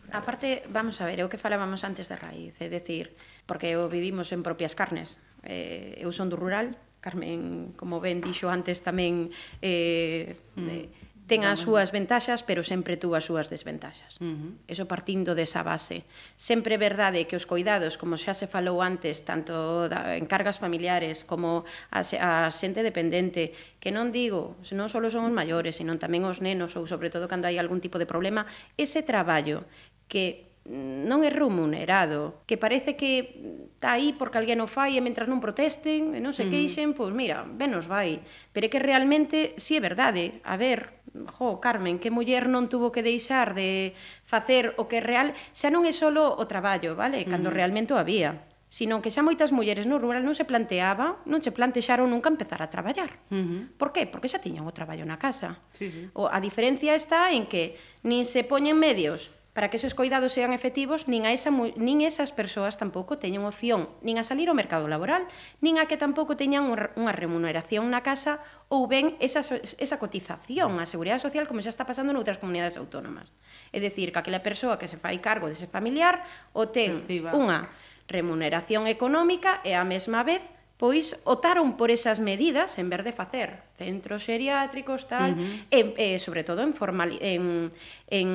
[0.10, 3.14] Aparte, vamos a ver, eu que falábamos antes de raíz, é decir,
[3.46, 6.74] porque o vivimos en propias carnes, eh, eu son do rural,
[7.04, 9.28] Carmen, como ben dixo antes tamén
[9.60, 10.68] eh, mm.
[10.72, 10.88] eh,
[11.28, 14.20] ten as súas ventaxas, pero sempre tú as súas desventaxas.
[14.20, 14.52] Uh -huh.
[14.68, 16.04] Eso partindo desa base.
[16.36, 20.60] Sempre é verdade que os coidados, como xa se falou antes, tanto da, en cargas
[20.60, 26.00] familiares como a, a xente dependente, que non digo, non só son os maiores, senón
[26.00, 28.44] tamén os nenos, ou sobre todo cando hai algún tipo de problema,
[28.76, 29.64] ese traballo
[30.12, 33.28] que non é remunerado, que parece que
[33.76, 36.52] está aí porque alguén o fai e mentras non protesten e non se mm.
[36.56, 38.24] queixen, pois mira, ben nos vai.
[38.56, 41.04] Pero é que realmente, si é verdade, a ver,
[41.36, 43.92] jo, Carmen, que muller non tuvo que deixar de
[44.24, 47.28] facer o que real, xa non é solo o traballo, vale?
[47.28, 47.56] Cando mm.
[47.60, 51.54] realmente o había sino que xa moitas mulleres no rural non se planteaba, non se
[51.54, 53.22] plantexaron nunca empezar a traballar.
[53.30, 53.62] Uh -huh.
[53.78, 54.10] Por qué?
[54.10, 55.62] Porque xa tiñan o traballo na casa.
[55.78, 56.10] Sí, sí.
[56.18, 60.52] O, a diferencia está en que nin se poñen medios para que eses coidados sean
[60.52, 64.90] efectivos, nin, a esa, nin esas persoas tampouco teñen opción nin a salir ao mercado
[64.90, 65.30] laboral,
[65.62, 68.42] nin a que tampouco teñan unha remuneración na casa
[68.74, 73.30] ou ben esa, esa cotización á Seguridade Social como xa está pasando noutras comunidades autónomas.
[73.70, 76.26] É dicir, que aquela persoa que se fai cargo dese familiar
[76.58, 77.38] o ten Perciba.
[77.38, 77.70] unha
[78.10, 80.42] remuneración económica e a mesma vez
[80.78, 85.96] pois optaron por esas medidas en vez de facer centros xeriátricos tal, uh -huh.
[85.98, 87.70] e, e sobre todo en formal en
[88.10, 88.30] en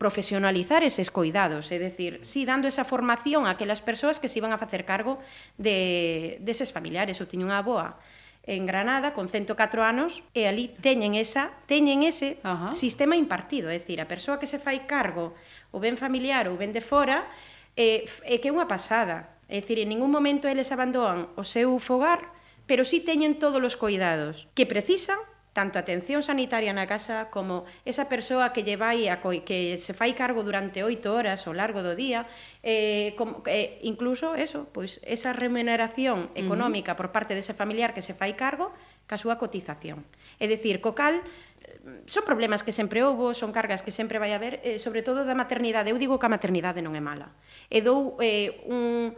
[0.00, 4.40] profesionalizar eses coidados, é dicir, si sí, dando esa formación a aquelas persoas que se
[4.40, 5.20] iban a facer cargo
[5.60, 8.00] de deses familiares, eu tiña unha boa
[8.46, 12.74] en Granada con 104 anos e ali teñen esa, teñen ese uh -huh.
[12.78, 15.34] sistema impartido, é dicir, a persoa que se fai cargo,
[15.74, 17.26] o ben familiar ou ben de fora,
[17.74, 21.46] é, eh, é que é unha pasada, É dicir, en ningún momento eles abandonan o
[21.46, 22.34] seu fogar,
[22.66, 25.18] pero sí teñen todos os cuidados que precisan
[25.56, 29.96] tanto atención sanitaria na casa como esa persoa que lle vai a coi, que se
[29.96, 32.28] fai cargo durante oito horas ao largo do día,
[32.60, 37.08] eh, como, eh, incluso eso, pois esa remuneración económica uh -huh.
[37.08, 38.76] por parte dese familiar que se fai cargo
[39.08, 40.04] ca súa cotización.
[40.36, 44.36] É dicir, co cal eh, son problemas que sempre houbo, son cargas que sempre vai
[44.36, 45.88] haber, eh, sobre todo da maternidade.
[45.88, 47.32] Eu digo que a maternidade non é mala.
[47.72, 49.16] E dou eh, un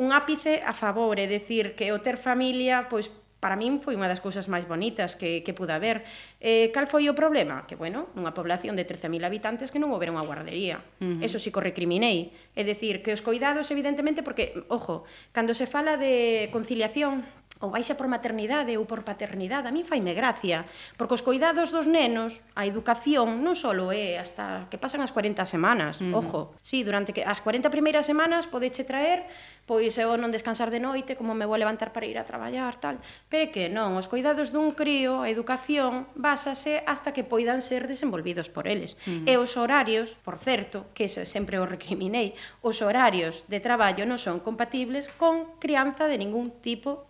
[0.00, 4.08] un ápice a favor, é dicir, que o ter familia, pois para min foi unha
[4.08, 6.04] das cousas máis bonitas que, que pude haber.
[6.40, 7.64] Eh, cal foi o problema?
[7.68, 10.84] Que, bueno, nunha población de 13.000 habitantes que non houbera unha guardería.
[11.00, 11.24] Uh -huh.
[11.24, 12.32] Eso sí que recriminei.
[12.56, 17.24] É dicir, que os coidados, evidentemente, porque, ojo, cando se fala de conciliación,
[17.60, 20.64] ou baixa por maternidade ou por paternidade, a mí faime gracia,
[20.96, 25.44] porque os cuidados dos nenos, a educación non só é hasta que pasan as 40
[25.44, 26.16] semanas, mm.
[26.16, 26.56] ojo.
[26.64, 29.28] Si, sí, durante que as 40 primeiras semanas podeche traer
[29.70, 32.98] pois eu non descansar de noite, como me vou levantar para ir a traballar, tal.
[33.30, 38.50] Pero que non, os cuidados dun crío, a educación, básase hasta que poidan ser desenvolvidos
[38.50, 38.98] por eles.
[39.06, 39.30] Uh -huh.
[39.30, 42.34] E os horarios, por certo, que sempre o recriminei,
[42.66, 47.09] os horarios de traballo non son compatibles con crianza de ningún tipo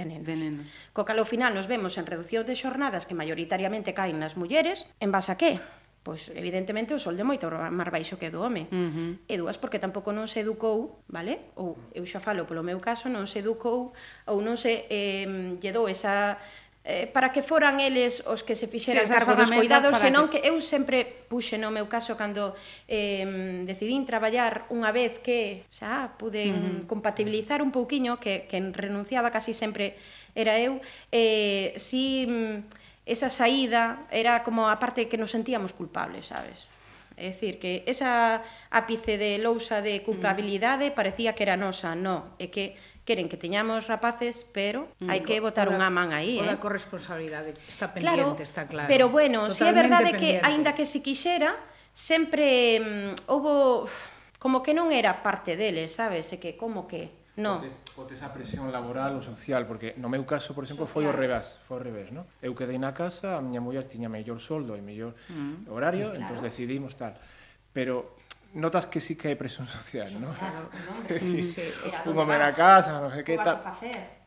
[0.00, 0.24] de nenos.
[0.24, 0.66] De nenos.
[0.96, 4.88] Co cal ao final nos vemos en reducción de xornadas que maioritariamente caen nas mulleres,
[5.04, 5.60] en base a que?
[6.02, 8.64] pois evidentemente o sol de moito máis baixo que do home.
[8.72, 9.10] Uh -huh.
[9.28, 11.52] E dúas porque tampouco non se educou, vale?
[11.60, 13.92] Ou eu xa falo polo meu caso, non se educou
[14.24, 15.28] ou non se eh,
[15.60, 16.40] lle dou esa
[16.84, 20.40] eh, para que foran eles os que se fixeran sí, cargo dos cuidados, senón que...
[20.40, 22.56] que eu sempre puxe no meu caso cando
[22.88, 26.88] eh, decidín traballar unha vez que xa pude uh -huh.
[26.88, 30.00] compatibilizar un pouquiño que, que renunciaba casi sempre
[30.32, 30.80] era eu,
[31.12, 32.24] eh, si
[33.04, 36.70] esa saída era como a parte que nos sentíamos culpables, sabes?
[37.20, 38.40] É dicir, que esa
[38.72, 42.72] ápice de lousa de culpabilidade parecía que era nosa, no, é que
[43.04, 46.48] queren que teñamos rapaces, pero mm, hai que botar unha man aí, eh.
[46.48, 48.88] A corresponsabilidade está pendiente, claro, está claro.
[48.88, 50.40] Pero bueno, si é verdade pendiente.
[50.40, 51.56] que aínda que se quixera,
[51.94, 53.88] sempre mm, houbo
[54.40, 56.30] como que non era parte deles, sabes?
[56.32, 57.56] E que como que No.
[57.56, 61.14] Potes, potes a presión laboral ou social, porque no meu caso, por exemplo, foi o
[61.14, 62.28] revés, foi o revés, no?
[62.42, 65.70] Eu quedei na casa, a miña muller tiña mellor soldo e mellor mm.
[65.72, 66.20] horario, claro.
[66.20, 67.16] entón decidimos tal.
[67.72, 68.18] Pero
[68.54, 70.34] notas que sí que hai presión social, ¿no?
[70.34, 70.94] Claro, ¿no?
[71.06, 71.86] É dicir, sí.
[71.86, 73.62] a casa, non sei que tal.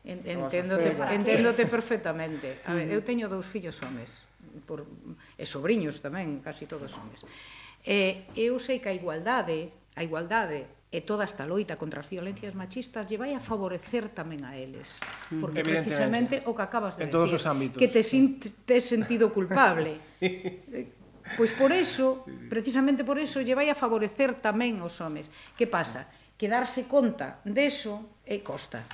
[0.04, 2.64] Enténdote, enténdote perfectamente.
[2.64, 4.24] A ver, eu teño dous fillos homes,
[4.64, 4.88] por,
[5.36, 7.20] e sobrinhos tamén, casi todos homes.
[7.84, 12.54] E eu sei que a igualdade, a igualdade e toda esta loita contra as violencias
[12.56, 14.88] machistas lle vai a favorecer tamén a eles.
[15.28, 15.42] Mm.
[15.42, 17.76] Porque precisamente o que acabas de en decir, todos os ámbitos.
[17.76, 18.40] que te, sí.
[18.40, 20.00] te sentido culpable.
[20.22, 21.03] sí.
[21.36, 25.32] Pois por eso, precisamente por eso, lle vai a favorecer tamén aos homes.
[25.56, 26.04] Que pasa?
[26.36, 28.84] Que darse conta deso e costa.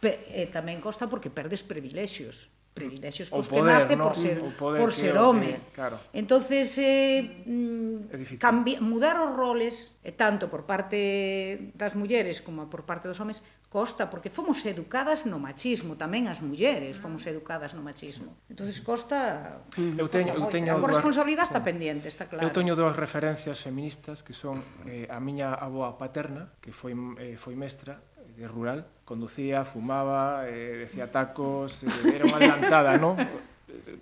[0.00, 4.04] Pe, e tamén costa porque perdes privilexios privilexios cos que nace no?
[4.04, 5.56] por ser por ser home.
[5.56, 5.96] Que, claro.
[6.12, 12.84] Entonces eh mm, cambi, mudar os roles e tanto por parte das mulleres como por
[12.84, 13.40] parte dos homes
[13.72, 17.32] costa porque fomos educadas no machismo, tamén as mulleres fomos ah.
[17.32, 18.36] educadas no machismo.
[18.52, 22.44] Entonces costa Eu teño eu teño a corresponsabilidade está pendiente, está claro.
[22.44, 27.40] Eu teño dúas referencias feministas que son eh, a miña avoa paterna, que foi eh,
[27.40, 27.98] foi mestra
[28.36, 33.16] Eh, rural, conducía, fumaba, eh, decía tacos, eh, era unha adelantada, non?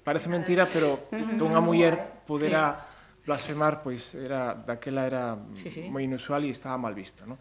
[0.02, 3.30] Parece mentira, pero que unha muller pudera sí.
[3.30, 5.82] blasfemar, pois era daquela era sí, sí.
[5.86, 7.38] moi inusual e estaba mal visto, non?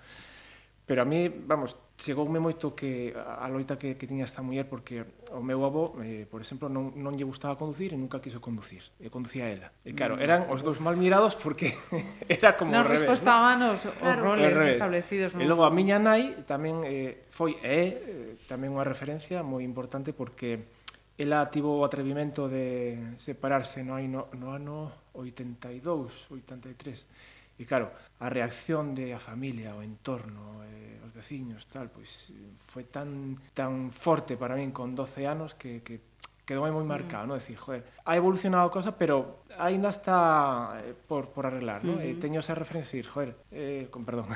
[0.85, 5.05] Pero a mí, vamos, chegoume moito que a loita que, que tiña esta muller porque
[5.31, 8.81] o meu avó, eh, por exemplo, non, non lle gustaba conducir e nunca quiso conducir.
[8.97, 9.69] E conducía ela.
[9.85, 10.25] E claro, mm.
[10.25, 11.77] eran os dous mal mirados porque
[12.27, 13.05] era como non revés.
[13.05, 14.75] Non respostaban os, claro, os roles revés.
[14.75, 15.29] establecidos.
[15.37, 15.41] Non?
[15.41, 20.11] E logo a miña nai tamén eh, foi é eh, tamén unha referencia moi importante
[20.11, 20.81] porque
[21.13, 24.77] ela tivo o atrevimento de separarse no, no, no ano
[25.13, 31.93] 82, 83 E claro, a reacción de a familia, o entorno, eh, os veciños, tal,
[31.93, 32.33] pois
[32.65, 36.01] foi tan tan forte para min con 12 anos que, que
[36.45, 36.89] quedou moi mm.
[36.89, 37.29] marcado, mm.
[37.29, 37.33] no?
[37.35, 41.93] Decir, joder, ha evolucionado a cosa, pero aínda está eh, por, por arreglar, ¿no?
[41.93, 42.03] Uh -huh.
[42.03, 42.21] E mm-hmm.
[42.21, 44.27] teño esa referencia, decir, joder, eh, con perdón.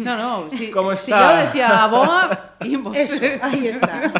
[0.00, 1.04] No, no, si, ¿Cómo está?
[1.04, 2.96] si yo decía a boa, imos.
[2.96, 4.10] Eso, ahí está.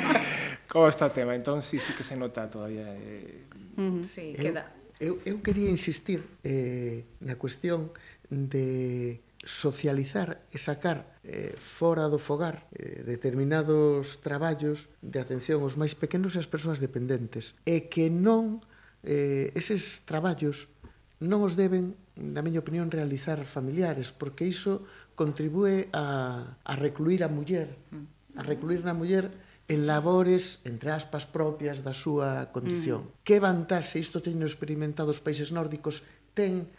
[0.72, 1.34] Como está o tema?
[1.34, 2.86] Entón, sí, sí que se nota todavía.
[2.96, 3.38] Eh,
[3.76, 4.04] uh -huh.
[4.04, 7.92] Sí, eh, queda eu, eu quería insistir eh, na cuestión
[8.30, 15.94] de socializar e sacar eh, fora do fogar eh, determinados traballos de atención aos máis
[15.94, 18.58] pequenos e ás persoas dependentes e que non
[19.06, 20.66] eh, eses traballos
[21.22, 24.82] non os deben na miña opinión realizar familiares porque iso
[25.14, 27.70] contribúe a, a recluir a muller
[28.34, 29.30] a recluir na muller
[29.68, 33.10] en labores, entre aspas, propias da súa condición.
[33.10, 33.26] Mm.
[33.26, 36.06] Que vantaxe, isto teño experimentado os países nórdicos,
[36.38, 36.70] ten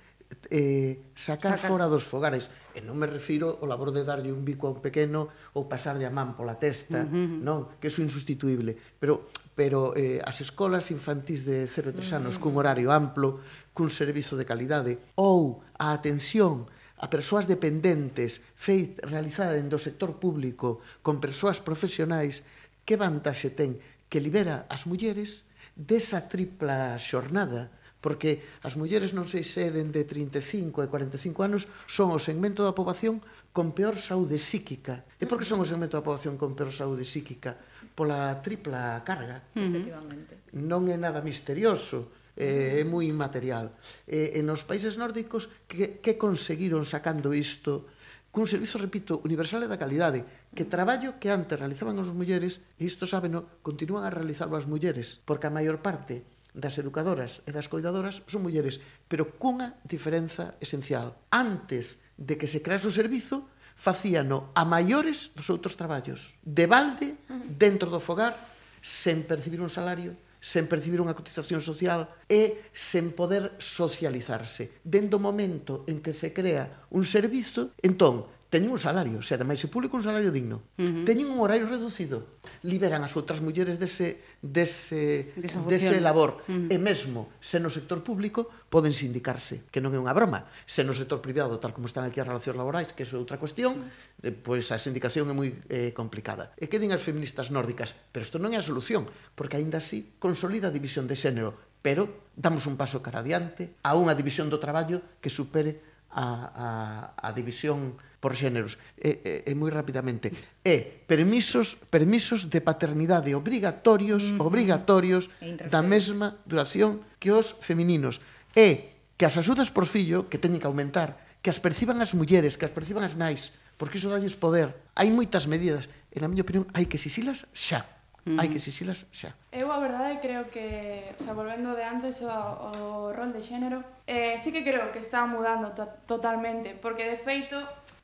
[0.52, 1.68] eh, sacar Saca...
[1.68, 2.48] fora dos fogares.
[2.72, 6.08] E non me refiro ao labor de darlle un bico a un pequeno ou pasarlle
[6.08, 7.44] a man pola testa, uh -huh.
[7.44, 8.76] non, que iso é insustituible.
[9.00, 12.44] Pero pero eh, as escolas infantís de 0 a 3 anos uh -huh.
[12.44, 13.42] cun horario amplo,
[13.74, 20.18] cun servizo de calidade, ou a atención a persoas dependentes feit, realizada en do sector
[20.18, 22.42] público con persoas profesionais
[22.88, 23.76] que vantaxe ten
[24.08, 25.44] que libera as mulleres
[25.76, 27.68] desa tripla xornada
[28.00, 32.72] porque as mulleres non sei se dende 35 e 45 anos son o segmento da
[32.72, 33.20] poboación
[33.52, 35.04] con peor saúde psíquica.
[35.20, 37.58] E por que son o segmento da poboación con peor saúde psíquica?
[37.98, 39.44] Pola tripla carga.
[39.52, 40.56] Efectivamente.
[40.56, 43.76] Non é nada misterioso, é, é moi inmaterial.
[44.06, 47.92] E, e nos países nórdicos que, que conseguiron sacando isto
[48.30, 50.22] cun servizo, repito, universal e da calidade,
[50.58, 55.22] que traballo que antes realizaban as mulleres, e isto sábeno, continúan a realizarlo as mulleres,
[55.22, 56.26] porque a maior parte
[56.58, 61.14] das educadoras e das cuidadoras son mulleres, pero cunha diferenza esencial.
[61.30, 63.46] Antes de que se crease o servizo,
[63.78, 67.14] facíano a maiores dos outros traballos, de balde,
[67.46, 68.34] dentro do fogar,
[68.82, 74.82] sen percibir un salario, sen percibir unha cotización social e sen poder socializarse.
[74.82, 79.60] Dendo o momento en que se crea un servizo, entón, teñen un salario, se ademais
[79.60, 81.04] se publica un salario digno, uh -huh.
[81.04, 85.36] teñen un horario reducido, liberan as outras mulleres dese, dese,
[85.68, 86.48] dese labor.
[86.48, 86.74] Uh -huh.
[86.74, 90.48] E mesmo, se no sector público, poden sindicarse, que non é unha broma.
[90.64, 93.84] Se no sector privado, tal como están aquí as relacións laborais, que é outra cuestión,
[93.84, 93.84] uh
[94.24, 94.40] eh, -huh.
[94.40, 96.56] pois a sindicación é moi eh, complicada.
[96.56, 100.16] E que din as feministas nórdicas, pero isto non é a solución, porque aínda así
[100.24, 101.52] consolida a división de xénero,
[101.84, 107.28] pero damos un paso cara adiante a unha división do traballo que supere a, a,
[107.28, 110.34] a división por xéneros, e, e, e moi rapidamente,
[110.66, 114.48] é permisos permisos de paternidade obrigatorios, mm -hmm.
[114.48, 115.30] obrigatorios
[115.70, 118.18] da mesma duración que os femininos.
[118.58, 122.58] e que as axudas por fillo que teñen que aumentar, que as perciban as mulleres,
[122.58, 124.74] que as perciban as nais, porque iso dalles poder.
[124.98, 127.86] Hai moitas medidas, e na miña opinión hai que sisilas xa.
[128.26, 128.38] Mm.
[128.42, 129.38] Hai que sisilas xa.
[129.54, 133.86] Eu a verdade creo que, o sea, volvendo de antes ao, ao rol de xénero,
[134.10, 137.58] eh, sí que creo que está mudando to totalmente, porque de feito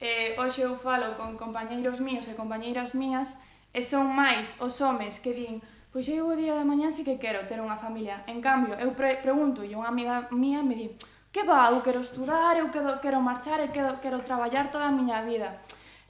[0.03, 3.39] eh, hoxe eu falo con compañeiros míos e compañeiras mías
[3.71, 5.63] e son máis os homes que din
[5.95, 8.25] pois eu o día de mañá sí que quero ter unha familia.
[8.27, 10.87] En cambio, eu pre pregunto e unha amiga mía me di
[11.33, 14.93] que va, eu quero estudar, eu quero, quero marchar, e quero, quero traballar toda a
[14.93, 15.61] miña vida.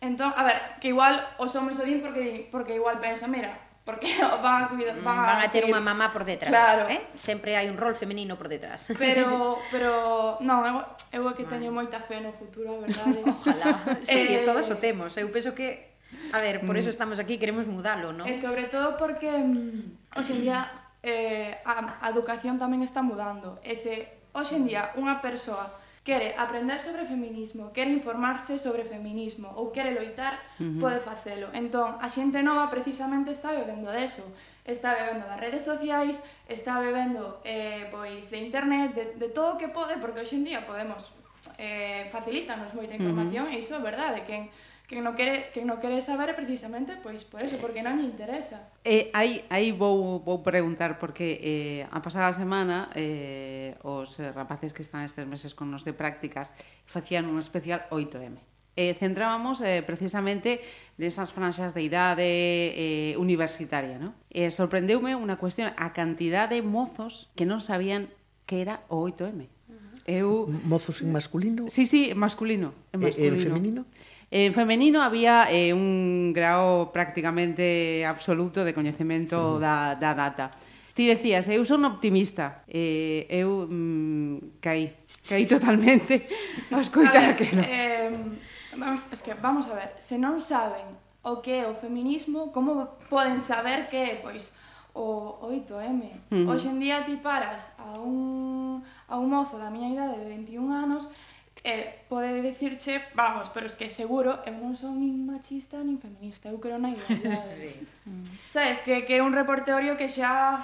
[0.03, 4.07] Entón, a ver, que igual os homes o din porque, porque igual pensa, mira, porque
[4.15, 6.87] mm, van a, cuidar, van van a, a ter unha mamá por detrás, claro.
[6.87, 7.03] eh?
[7.13, 8.87] Sempre hai un rol femenino por detrás.
[8.95, 10.75] Pero pero non, eu,
[11.11, 13.19] eu que teño moita fe no futuro, a verdade.
[13.27, 13.99] Ojalá.
[14.07, 14.47] Sí, eh...
[14.47, 15.15] todas o temos.
[15.19, 15.93] Eu penso que
[16.31, 16.95] A ver, por eso mm.
[16.95, 18.25] estamos aquí, queremos mudalo, ¿no?
[18.29, 20.59] E sobre todo porque mm, hoxe en día
[21.01, 23.57] eh, a, a educación tamén está mudando.
[23.65, 29.71] Ese hoxe en día unha persoa quere aprender sobre feminismo, quere informarse sobre feminismo ou
[29.71, 30.79] quere loitar, uh -huh.
[30.83, 31.47] pode facelo.
[31.55, 34.27] Entón, a xente nova precisamente está bebendo deso.
[34.67, 39.59] Está bebendo das redes sociais, está bebendo eh, pois, de internet, de, de todo o
[39.59, 41.11] que pode, porque hoxe en día podemos
[41.57, 43.59] eh, facilítanos moita información, uh -huh.
[43.59, 44.43] e iso é verdade, que en,
[44.87, 48.67] que non quere, que non quere saber precisamente pois por eso, porque non lle interesa.
[48.83, 54.83] Eh, aí, aí vou, vou preguntar porque eh, a pasada semana eh, os rapaces que
[54.83, 56.51] están estes meses con nos de prácticas
[56.83, 58.53] facían un especial 8M.
[58.75, 60.59] Eh, centrábamos eh, precisamente
[60.97, 62.25] desas franxas de idade
[62.73, 64.01] eh, universitaria.
[64.01, 64.17] No?
[64.33, 68.09] Eh, sorprendeume unha cuestión, a cantidad de mozos que non sabían
[68.49, 69.47] que era o 8M.
[70.03, 70.51] Eu...
[70.67, 71.69] Mozos en masculino?
[71.71, 72.73] Sí, sí, masculino.
[72.91, 73.23] En, eh, masculino.
[73.23, 73.81] E, en feminino?
[74.35, 79.61] En femenino había eh, un grao prácticamente absoluto de coñecemento uh -huh.
[79.61, 80.49] da, da data.
[80.97, 82.65] Ti decías, eu son optimista.
[82.65, 84.89] Eh, eu mm, caí,
[85.29, 86.25] caí totalmente
[86.73, 87.61] ao escoitar que non.
[87.61, 88.09] Eh,
[89.13, 90.89] es que vamos a ver, se non saben
[91.21, 94.49] o que é o feminismo, como poden saber que é, pois,
[94.97, 96.09] o 8M.
[96.33, 96.49] Uh -huh.
[96.49, 100.73] Hoxe en día ti paras a un, a un mozo da miña idade de 21
[100.73, 101.05] anos
[101.63, 105.97] eh, pode dicirche, vamos, pero es que seguro eh, eu non son nin machista nin
[105.97, 107.39] feminista, eu creo na igualdade.
[107.55, 107.71] sí.
[108.51, 110.59] Sabes, que, que é un reporteorio que xa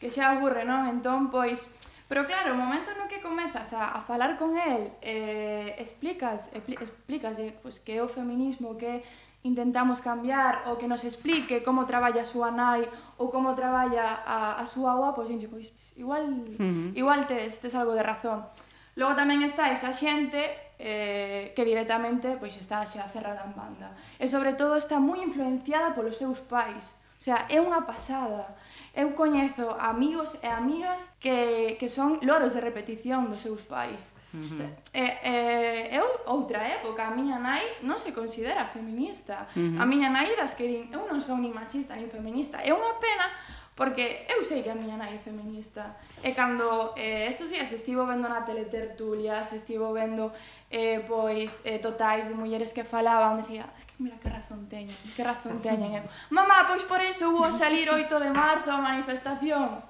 [0.00, 0.88] que xa aburre, non?
[0.88, 1.68] Entón, pois,
[2.08, 6.76] Pero claro, o momento no que comezas a, a falar con el, eh, explicas, expli,
[6.76, 9.00] explicas eh, pues, que é o feminismo, que
[9.42, 12.84] intentamos cambiar, ou que nos explique como traballa a súa nai,
[13.16, 16.92] ou como traballa a, a súa avoa, pois, pues, pois igual, uh -huh.
[16.92, 18.44] igual tes, tes algo de razón.
[18.94, 23.90] Logo tamén está esa xente eh, que directamente pois está xa cerrada en banda.
[24.22, 26.94] E sobre todo está moi influenciada polos seus pais.
[27.18, 28.54] O sea, é unha pasada.
[28.94, 34.14] Eu coñezo amigos e amigas que, que son loros de repetición dos seus pais.
[34.30, 34.52] Uh -huh.
[34.52, 39.50] O sea, e, eh, eu, outra época, a miña nai non se considera feminista.
[39.54, 39.82] Uh -huh.
[39.82, 42.62] A miña nai das que din, eu non son ni machista ni feminista.
[42.62, 43.26] É unha pena
[43.74, 48.08] porque eu sei que a miña nai é feminista E cando eh, estes días estivo
[48.08, 50.32] vendo na teletertulias, estivo vendo
[50.72, 54.96] eh, pois eh, totais de mulleres que falaban, decía, ah, que mira que razón teñen,
[55.12, 56.00] que razón teñen.
[56.00, 59.84] Eu, Mamá, pois por eso vou salir 8 de marzo a manifestación.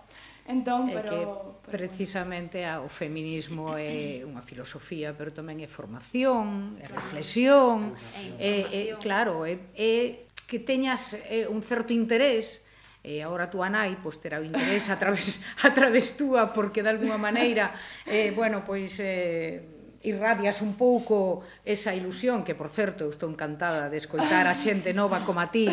[0.50, 1.06] Entón, pero...
[1.06, 1.22] É que
[1.70, 2.82] precisamente bueno.
[2.82, 7.94] o feminismo é unha filosofía, pero tamén é formación, é reflexión,
[8.42, 12.63] é, é, é claro, é, é que teñas eh, un certo interés
[13.04, 16.80] e agora a túa nai pois terá o interés a través a través túa porque
[16.80, 17.76] de alguma maneira
[18.08, 19.60] eh bueno, pois eh
[20.04, 24.92] irradias un pouco esa ilusión que por certo eu estou encantada de escoitar a xente
[24.92, 25.68] nova como a ti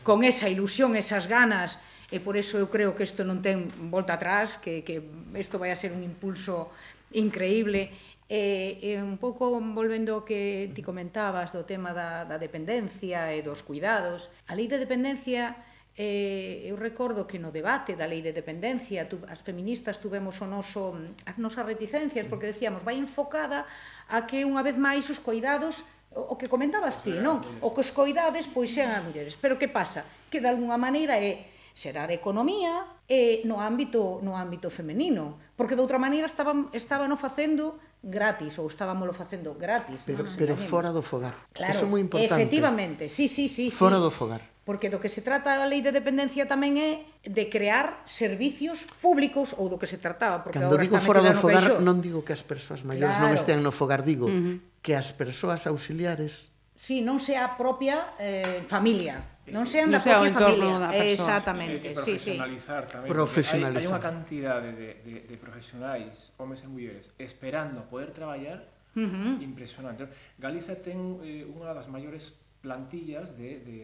[0.00, 1.76] con esa ilusión, esas ganas
[2.12, 5.04] e por eso eu creo que isto non ten volta atrás, que que
[5.36, 6.72] isto vai a ser un impulso
[7.12, 7.92] increíble.
[8.24, 13.44] E, e un pouco volvendo ao que ti comentabas do tema da, da dependencia e
[13.44, 15.52] dos cuidados, a lei de dependencia
[15.94, 20.46] Eh, eu recordo que no debate da lei de dependencia tu, as feministas tuvemos o
[20.50, 20.90] noso,
[21.22, 23.62] as nosas reticencias porque decíamos vai enfocada
[24.10, 27.42] a que unha vez máis os coidados o que comentabas ti, non?
[27.62, 29.38] O que os coidades pois sean as mulleres.
[29.38, 30.06] Pero que pasa?
[30.30, 35.82] Que de alguna maneira é xerar economía e no ámbito no ámbito femenino, porque de
[35.82, 40.02] outra maneira estaban estaban o facendo gratis ou estábamoslo facendo gratis.
[40.06, 41.34] Pero, no pero fora do fogar.
[41.50, 42.30] Claro, Eso é moi importante.
[42.30, 43.70] Efectivamente, sí, sí, sí.
[43.74, 44.06] Fora sí.
[44.06, 44.53] do fogar.
[44.64, 49.52] Porque do que se trata a lei de dependencia tamén é de crear servicios públicos
[49.60, 50.40] ou do que se trataba.
[50.40, 51.84] Porque Cando digo fora do fogar, caixó.
[51.84, 53.28] non digo que as persoas maiores claro.
[53.28, 54.56] non estean no fogar, digo uh -huh.
[54.80, 56.48] que as persoas auxiliares...
[56.80, 59.20] Sí, non sea a propia eh, familia.
[59.52, 60.80] Non sean non da propia familia.
[60.80, 61.12] Da persona.
[61.12, 62.32] Exactamente, sí, sí.
[62.40, 63.84] Tamén, profesionalizar.
[63.84, 68.64] Hai, hai unha cantidade de, de, de profesionais, homes e mulleres, esperando poder traballar
[68.96, 69.44] uh -huh.
[69.44, 70.08] impresionante.
[70.40, 72.32] Galiza ten eh, unha das maiores
[72.64, 73.78] plantillas de, de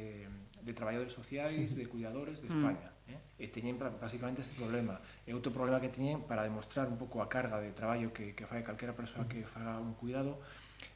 [0.62, 2.56] de traballadores sociais, de cuidadores de mm.
[2.56, 2.88] España.
[3.06, 3.10] Mm.
[3.10, 3.44] Eh?
[3.44, 5.00] E teñen basicamente este problema.
[5.26, 8.44] E outro problema que teñen para demostrar un pouco a carga de traballo que, que
[8.46, 10.38] fai calquera persoa que faga un cuidado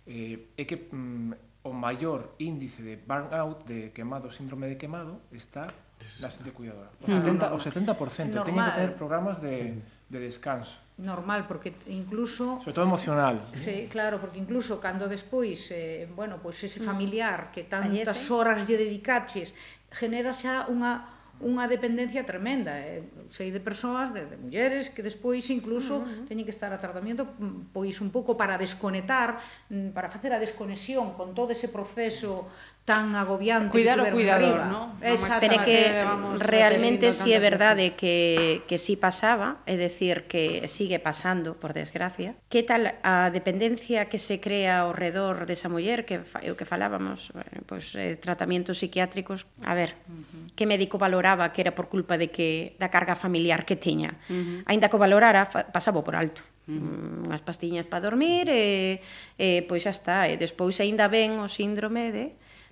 [0.07, 5.73] eh, é que mm, o maior índice de burnout, de quemado, síndrome de quemado, está
[6.21, 6.93] na xente cuidadora.
[7.09, 7.57] Mm.
[7.57, 10.13] O 70%, o 70% teñen que tener programas de, mm.
[10.13, 13.51] de descanso normal porque incluso sobre todo emocional.
[13.55, 16.87] Sí, claro, porque incluso cando despois eh, bueno, pois pues ese mm.
[16.87, 19.51] familiar que tantas horas lle dedicaches
[19.91, 23.03] genera xa unha unha dependencia tremenda, eh?
[23.27, 26.31] sei de persoas, de, de mulleres que despois incluso uh -huh.
[26.31, 27.27] teñen que estar a tratamento
[27.75, 29.43] pois un pouco para desconectar,
[29.91, 32.47] para facer a desconexión con todo ese proceso
[32.85, 34.65] tan agobiante cuidar que o cuidador, arriba.
[34.69, 34.93] ¿no?
[35.01, 36.05] Pero que
[36.39, 41.73] realmente si sí é verdade que, que sí pasaba, é decir, que sigue pasando, por
[41.73, 42.37] desgracia.
[42.53, 47.33] Que tal a dependencia que se crea ao redor desa muller, que o que falábamos,
[47.33, 50.53] bueno, pois, pues, eh, tratamentos psiquiátricos, a ver, uh -huh.
[50.53, 54.21] que médico valoraba que era por culpa de que da carga familiar que tiña.
[54.29, 54.69] Uh -huh.
[54.69, 56.45] Ainda que o valorara, pasaba por alto.
[56.65, 57.29] Mm.
[57.29, 58.97] unhas pastiñas para dormir eh,
[59.37, 62.25] eh, e, e pois xa está e despois aínda ven o síndrome de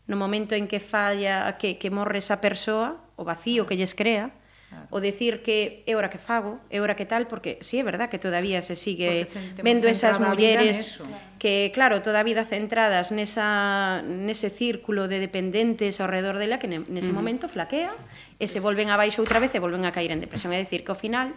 [0.06, 4.32] no momento en que falla, que, que morre esa persoa, o vacío que lles crea,
[4.72, 4.88] Claro.
[4.88, 8.08] O decir que é hora que fago, é hora que tal, porque sí, é verdad
[8.08, 9.28] que todavía se sigue
[9.60, 11.00] vendo esas mulleres
[11.36, 16.72] que, claro, toda a vida centradas nesa, nese círculo de dependentes ao redor dela que
[16.72, 17.92] nese momento flaquea
[18.40, 20.56] e se volven abaixo outra vez e volven a caer en depresión.
[20.56, 21.36] É decir, que ao final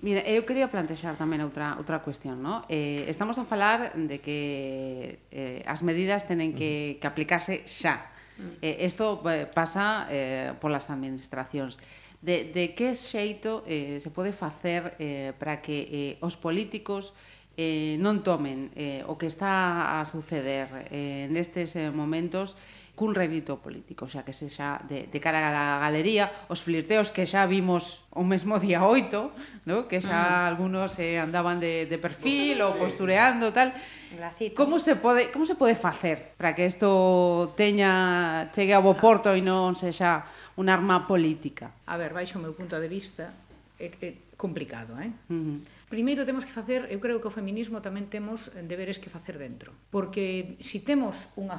[0.00, 2.62] Mira, eu quería plantexar tamén outra, outra cuestión, no?
[2.70, 8.14] Eh, estamos a falar de que eh, as medidas tenen que, que aplicarse xa.
[8.38, 8.62] Mm.
[8.62, 11.82] Eh, isto eh, pasa eh, polas administracións.
[12.22, 17.10] De, de que xeito eh, se pode facer eh, para que eh, os políticos
[17.58, 22.54] eh, non tomen eh, o que está a suceder eh, nestes eh, momentos
[22.94, 27.26] cun revito político, xa que se xa de, de cara á galería, os flirteos que
[27.26, 29.90] xa vimos o mesmo día 8, no?
[29.90, 30.50] que xa mm.
[30.54, 33.74] algunos eh, andaban de, de perfil pois, ou postureando tal.
[34.14, 34.54] Gracito.
[34.54, 39.34] Como se pode como se pode facer para que isto teña chegue a bo porto
[39.34, 41.74] e non sexa un arma política?
[41.90, 43.34] A ver, baixo o meu punto de vista,
[43.74, 45.10] é, é complicado, eh?
[45.26, 45.58] Uh -huh.
[45.90, 49.74] Primeiro temos que facer, eu creo que o feminismo tamén temos deberes que facer dentro,
[49.90, 51.58] porque si temos unha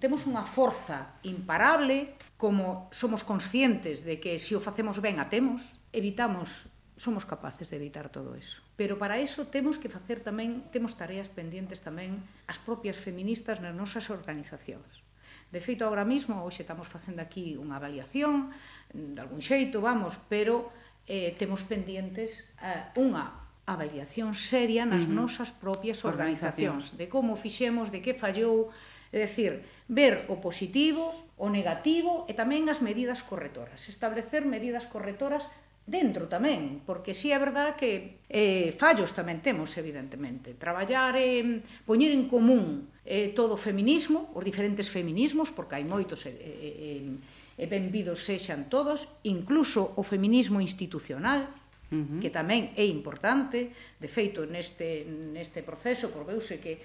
[0.00, 5.76] temos unha forza imparable, como somos conscientes de que se o facemos ben a temos,
[5.92, 8.64] evitamos somos capaces de evitar todo eso.
[8.76, 13.76] Pero para eso temos que facer tamén, temos tareas pendentes tamén as propias feministas nas
[13.76, 15.04] nosas organizacións.
[15.52, 18.50] De feito, agora mesmo, hoxe estamos facendo aquí unha avaliación,
[18.90, 20.72] de algún xeito, vamos, pero
[21.04, 25.20] eh, temos pendientes eh, unha avaliación seria nas uh -huh.
[25.20, 28.72] nosas propias organizacións, organizacións, de como fixemos, de que fallou,
[29.14, 35.46] É dicir, ver o positivo, o negativo e tamén as medidas corretoras, establecer medidas corretoras
[35.86, 40.58] dentro tamén, porque si sí é verdad que eh, fallos tamén temos, evidentemente.
[40.58, 46.26] Traballar, eh, poñer en común eh, todo o feminismo, os diferentes feminismos, porque hai moitos
[46.26, 52.18] e eh, eh, eh, benvidos sexan todos, incluso o feminismo institucional, uh -huh.
[52.18, 53.70] que tamén é importante.
[54.02, 56.82] De feito, neste, neste proceso, por veuse que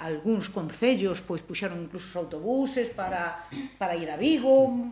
[0.00, 3.44] algúns concellos pois puxaron incluso os autobuses para,
[3.76, 4.90] para ir a Vigo.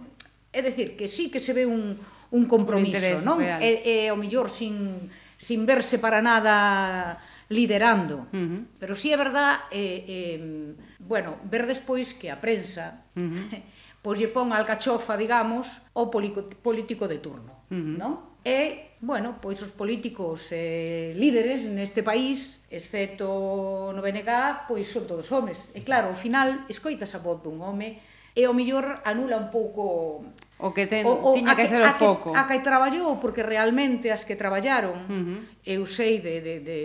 [0.52, 1.96] É decir, que sí que se ve un,
[2.30, 3.38] un compromiso, un non?
[3.40, 3.60] Real.
[3.60, 5.08] E, e o millor sin,
[5.40, 8.28] sin verse para nada liderando.
[8.32, 8.60] Uh -huh.
[8.80, 13.60] Pero sí é verdad, eh, eh, bueno, ver despois que a prensa uh -huh.
[14.04, 17.96] pois lle pon alcachofa, digamos, ao político, político de turno, uh -huh.
[17.96, 18.12] non?
[18.44, 25.30] E bueno, pois os políticos eh, líderes neste país, excepto no BNG, pois son todos
[25.30, 25.70] homes.
[25.74, 28.02] E claro, ao final, escoitas a voz dun home
[28.34, 30.26] e ao millor anula un pouco
[30.58, 32.34] o que ten, o, o, tiña que, que ser o foco.
[32.34, 35.38] A que, a que traballou, porque realmente as que traballaron, uh -huh.
[35.62, 36.76] eu sei de, de, de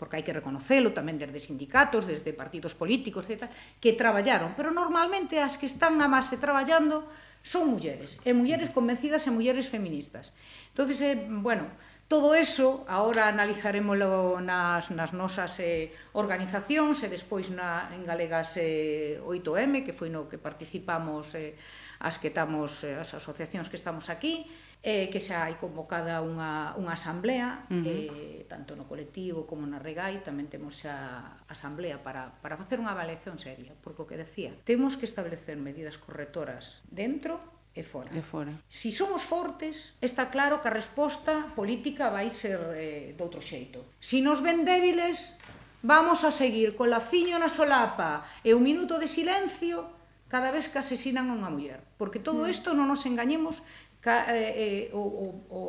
[0.00, 3.48] porque hai que reconocelo tamén desde sindicatos, desde partidos políticos, etc.,
[3.80, 7.04] que traballaron, pero normalmente as que están na base traballando
[7.42, 10.32] son mulleres, e mulleres convencidas e mulleres feministas.
[10.72, 11.68] Entonces, eh, bueno,
[12.10, 19.22] todo eso agora analizaremoslo nas, nas nosas eh, organizacións e despois na, en Galegas eh,
[19.22, 21.54] 8M, que foi no que participamos eh,
[22.02, 24.50] as que estamos, eh, as asociacións que estamos aquí,
[24.82, 27.84] eh, que xa hai convocada unha, unha asamblea, uh -huh.
[27.84, 32.96] eh, tanto no colectivo como na Regai, tamén temos xa asamblea para, para facer unha
[32.96, 37.36] avaliación seria, porque o que decía, temos que establecer medidas correctoras dentro
[37.76, 38.10] e fora.
[38.16, 38.56] E fora.
[38.66, 43.84] Si somos fortes, está claro que a resposta política vai ser eh, doutro xeito.
[44.00, 45.38] Si nos ven débiles,
[45.84, 50.00] vamos a seguir co laciño na solapa e un minuto de silencio
[50.30, 51.82] cada vez que asesinan a unha muller.
[51.98, 52.50] Porque todo mm.
[52.54, 53.66] isto, non nos engañemos,
[54.00, 55.60] ca, eh, eh, o, o, o,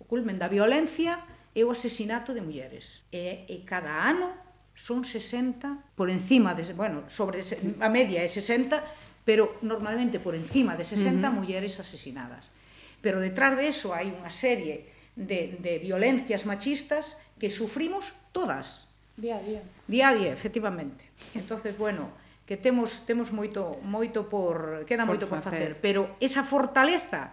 [0.00, 1.20] o culmen da violencia
[1.56, 3.04] é o asesinato de mulleres.
[3.08, 4.32] E, e cada ano
[4.76, 7.40] son 60 por encima de, bueno, sobre
[7.80, 11.32] a media é 60, pero normalmente por encima de 60 uh -huh.
[11.32, 12.52] mulleres asesinadas.
[13.00, 18.84] Pero detrás de eso hai unha serie de, de violencias machistas que sufrimos todas.
[19.16, 19.62] Día a día.
[19.88, 21.08] Día a día, efectivamente.
[21.32, 22.12] Entonces, bueno,
[22.44, 27.32] que temos temos moito moito por queda por moito por facer, pero esa fortaleza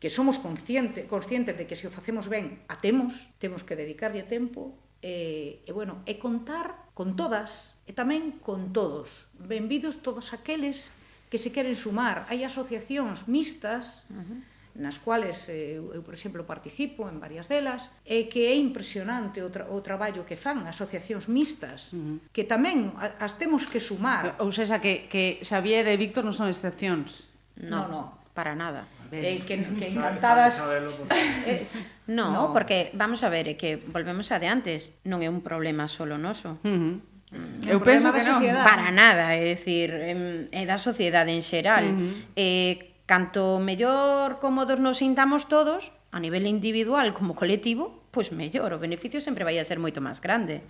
[0.00, 4.24] que somos consciente, conscientes de que se o facemos ben, a temos, temos que dedicarlle
[4.24, 4.72] tempo,
[5.04, 9.28] e, e bueno, e contar con todas e tamén con todos.
[9.36, 10.88] Benvidos todos aqueles
[11.28, 12.24] que se queren sumar.
[12.32, 14.40] Hai asociacións mixtas uh -huh
[14.80, 19.50] nas cuales eh, eu, por exemplo, participo en varias delas, e que é impresionante o,
[19.50, 22.16] tra o traballo que fan asociacións mixtas, uh -huh.
[22.30, 24.38] que tamén as temos que sumar.
[24.38, 27.26] Ou seja, que, que Xavier e Víctor non son excepcións.
[27.58, 28.86] No, no, no para nada.
[29.12, 30.62] Eh, que, que encantadas.
[31.46, 31.66] eh,
[32.06, 35.42] no, no, porque vamos a ver, é que volvemos a de antes, non é un
[35.42, 36.62] problema solo noso.
[36.62, 36.94] Uh -huh.
[37.30, 37.70] Mm.
[37.70, 38.42] Eu penso que non.
[38.66, 41.86] Para nada, é dicir, é da sociedade en xeral.
[41.86, 42.12] Uh -huh.
[42.38, 42.74] eh,
[43.10, 48.82] canto mellor cómodos nos sintamos todos, a nivel individual como colectivo, pois pues mellor, o
[48.82, 50.62] beneficio sempre vai a ser moito máis grande.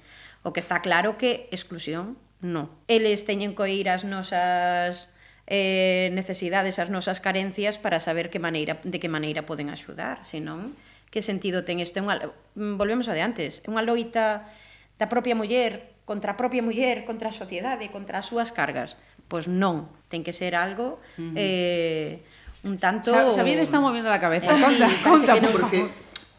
[0.45, 2.73] O que está claro que exclusión, non.
[2.89, 5.13] Eles teñen que ir as nosas
[5.51, 10.79] eh, necesidades, as nosas carencias para saber que maneira, de que maneira poden axudar, senón
[11.11, 11.99] que sentido ten isto?
[11.99, 14.47] Unha, mm, volvemos a de antes, é unha loita
[14.95, 18.95] da propia muller contra a propia muller, contra a sociedade, contra as súas cargas.
[19.27, 21.35] Pois non, ten que ser algo uh -huh.
[21.35, 22.23] eh,
[22.63, 23.11] un tanto...
[23.11, 25.79] Xa, Xavier está moviendo a cabeza, eh, conta, sí, conta, sí, porque...
[25.83, 25.91] No,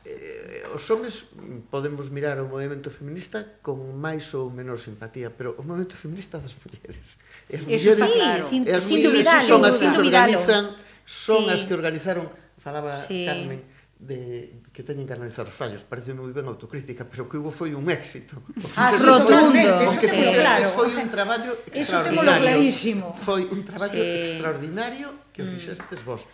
[0.08, 0.41] eh,
[0.74, 1.26] os homes
[1.70, 6.56] podemos mirar o movimento feminista con máis ou menor simpatía, pero o movimento feminista das
[6.58, 7.20] mulleres.
[7.52, 8.44] E as mulleres, sí, claro.
[8.44, 10.64] sin, e as mulleres duvidalo, son as que se organizan,
[11.04, 11.54] son sí.
[11.54, 12.26] as que organizaron,
[12.58, 13.28] falaba sí.
[13.28, 13.62] Carmen,
[14.02, 15.86] de que teñen que analizar os fallos.
[15.86, 18.42] Parece moi ben autocrítica, pero o que hubo foi un éxito.
[18.42, 19.62] O que ah, rotundo.
[19.86, 20.74] O que fixestes claro.
[20.74, 22.34] foi un traballo extraordinario.
[22.34, 23.06] Eso clarísimo.
[23.14, 24.26] Foi un traballo sí.
[24.26, 26.26] extraordinario que o fixestes vos.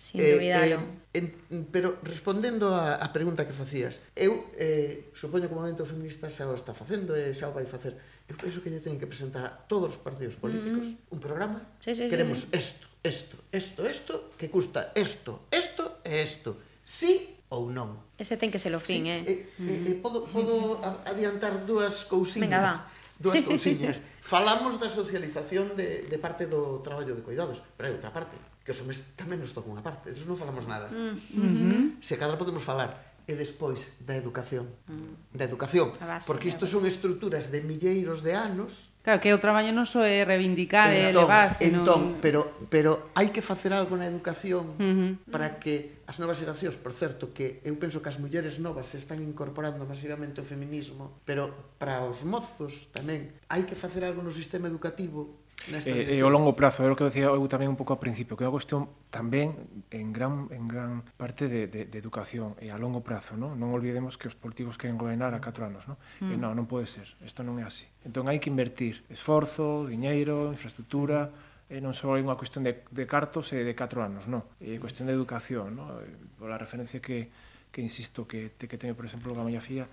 [0.00, 0.80] Sin dubidalo.
[1.12, 5.60] Eh, eh, en, pero respondendo a, a pregunta que facías, eu eh, supoño que o
[5.60, 8.00] movimento feminista xa o está facendo e xa o vai facer.
[8.24, 11.12] Eu penso que lle teñen que presentar a todos os partidos políticos mm -hmm.
[11.12, 11.60] un programa.
[11.84, 12.56] Sí, sí, Queremos sí, sí.
[12.56, 16.56] isto, isto, isto, que custa isto, isto e isto.
[16.80, 18.00] Sí ou non.
[18.16, 19.20] Ese ten que ser o fin, sí, eh?
[19.20, 19.68] eh, mm -hmm.
[19.68, 20.00] eh, eh mm-hmm.
[20.00, 21.12] podo podo mm-hmm.
[21.12, 22.48] adiantar dúas cousiñas.
[22.48, 22.74] Venga, va
[23.20, 24.00] dúas cousiñas.
[24.24, 28.72] Falamos da socialización de, de parte do traballo de cuidados, pero hai outra parte, que
[28.72, 30.88] os homes tamén nos toca unha parte, entón non falamos nada.
[30.88, 31.82] Mm -hmm.
[32.00, 34.66] Se cadra podemos falar, e despois da educación.
[34.90, 35.36] Mm.
[35.38, 39.72] Da educación, base, porque isto son estruturas de milleiros de anos Claro, que o traballo
[39.72, 41.88] non só é reivindicar e entón, elevar, senón...
[41.88, 45.10] Entón, pero, pero hai que facer algo na educación uh -huh.
[45.32, 49.00] para que as novas xeracións, por certo, que eu penso que as mulleres novas se
[49.00, 51.48] están incorporando masivamente o feminismo, pero
[51.80, 56.56] para os mozos tamén hai que facer algo no sistema educativo E, e o longo
[56.56, 58.88] prazo, é o que decía eu tamén un pouco ao principio, que é unha cuestión
[59.12, 59.52] tamén
[59.92, 63.60] en gran, en gran parte de, de, de educación e a longo prazo, non?
[63.60, 66.00] Non olvidemos que os políticos queren gobernar a 4 anos, non?
[66.24, 66.32] Mm.
[66.32, 67.84] E non, non pode ser, isto non é así.
[68.08, 71.28] Entón hai que invertir esforzo, diñeiro, infraestructura,
[71.70, 74.42] e non só é unha cuestión de, de cartos e de 4 anos, non?
[74.58, 76.02] É cuestión de educación, non?
[76.02, 77.30] Eh, pola referencia que,
[77.70, 79.86] que insisto, que, te, que teño, por exemplo, a miña filla,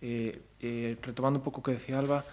[0.00, 2.24] eh, eh, retomando un pouco o que decía Alba,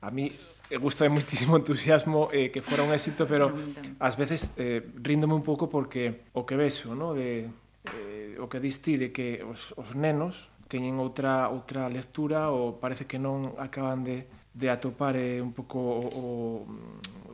[0.00, 0.30] a mí
[0.70, 3.54] Eh, e gusta moitísimo entusiasmo eh, que fora un éxito, pero
[4.02, 7.14] ás veces eh, ríndome un pouco porque o que vexo, no?
[7.14, 7.46] de,
[7.94, 13.06] eh, o que diste de que os, os nenos teñen outra outra lectura ou parece
[13.06, 16.26] que non acaban de, de atopar eh, un pouco o, o,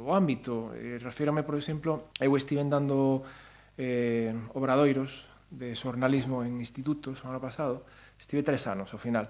[0.04, 0.76] o ámbito.
[0.76, 3.24] Eh, refírome, por exemplo, eu estive dando
[3.80, 7.84] eh, obradoiros de xornalismo en institutos o ano pasado,
[8.20, 9.28] estive tres anos ao final,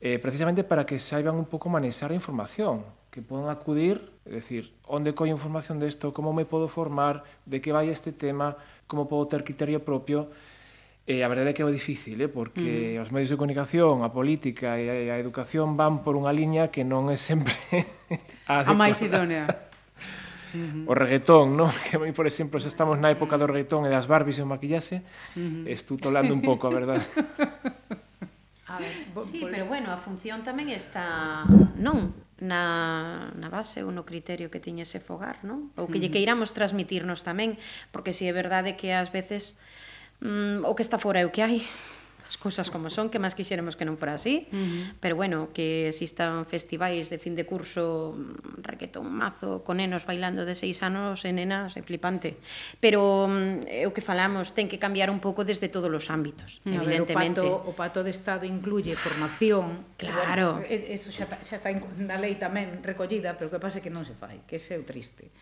[0.00, 4.72] eh, precisamente para que saiban un pouco manexar a información, que poden acudir, é dicir,
[4.86, 8.56] onde coño información desto, como me podo formar, de que vai este tema,
[8.86, 10.30] como podo ter criterio propio,
[11.10, 12.30] E a verdade é que é difícil, eh?
[12.30, 13.02] porque mm.
[13.02, 17.10] os medios de comunicación, a política e a educación van por unha liña que non
[17.10, 17.50] é sempre
[18.46, 19.50] a, a máis idónea.
[20.52, 20.84] -huh.
[20.86, 21.70] O reggaetón, non?
[21.86, 24.42] Que a mí, por exemplo, se estamos na época do reggaetón e das Barbies e
[24.42, 25.02] o maquillase,
[25.36, 25.70] uh -huh.
[25.70, 27.04] estou tolando un pouco, a verdade.
[28.70, 28.94] A ver,
[29.26, 31.42] sí, pero bueno, a función tamén está...
[31.78, 35.70] Non, na, na base ou no criterio que tiñe ese fogar, non?
[35.76, 37.60] Ou que lle queiramos transmitirnos tamén,
[37.92, 39.60] porque si é verdade que ás veces
[40.24, 41.60] mm, o que está fora é o que hai,
[42.30, 45.02] as cousas como son, que máis quixéramos que non fora así, uh -huh.
[45.02, 50.46] pero bueno, que existan festivais de fin de curso mm, requetón mazo con nenos bailando
[50.46, 52.38] de seis anos e nenas, é flipante.
[52.78, 56.62] Pero mm, é o que falamos, ten que cambiar un pouco desde todos os ámbitos,
[56.62, 56.78] uh -huh.
[56.78, 57.42] evidentemente.
[57.42, 60.62] Ver, o, pato, o pato de Estado incluye formación, claro.
[60.62, 63.90] Bueno, eso xa, xa está na lei tamén recollida, pero o que pasa é que
[63.90, 65.34] non se fai, que ese é o triste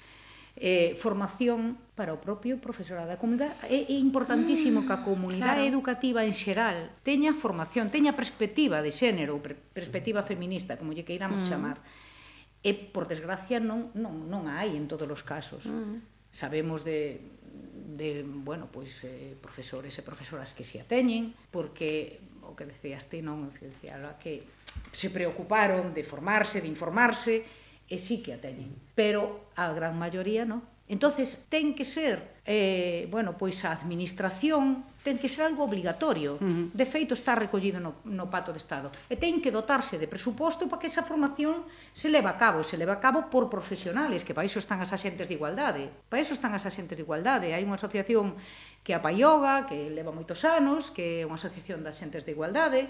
[0.59, 3.07] eh, formación para o propio profesorado.
[3.07, 5.71] da comunidade é importantísimo mm, que a mm, comunidade claro.
[5.71, 9.39] educativa en xeral teña formación, teña perspectiva de xénero,
[9.73, 11.47] perspectiva feminista, como lle queiramos mm.
[11.47, 11.79] chamar.
[12.59, 15.71] E por desgracia non non non hai en todos os casos.
[15.71, 16.03] Mm.
[16.35, 17.23] Sabemos de
[17.99, 23.11] de, bueno, pois eh, profesores e profesoras que si a teñen, porque o que decías
[23.11, 24.47] ti non, que decía, que
[24.95, 27.43] se preocuparon de formarse, de informarse,
[27.89, 30.61] e sí que a teñen, pero a gran maioría non.
[30.89, 36.36] Entonces ten que ser, eh, bueno, pois a administración ten que ser algo obligatorio.
[36.36, 36.64] Uh -huh.
[36.72, 38.93] De feito está recollido no, no Pato de Estado.
[39.09, 42.76] E ten que dotarse de presuposto para que esa formación se leva a cabo, se
[42.76, 45.89] leva a cabo por profesionales, que para iso están as asentes de igualdade.
[46.09, 47.53] Para iso están as asentes de igualdade.
[47.53, 48.36] Hai unha asociación
[48.84, 52.89] que a Paioga, que leva moitos anos, que é unha asociación de asentes de igualdade,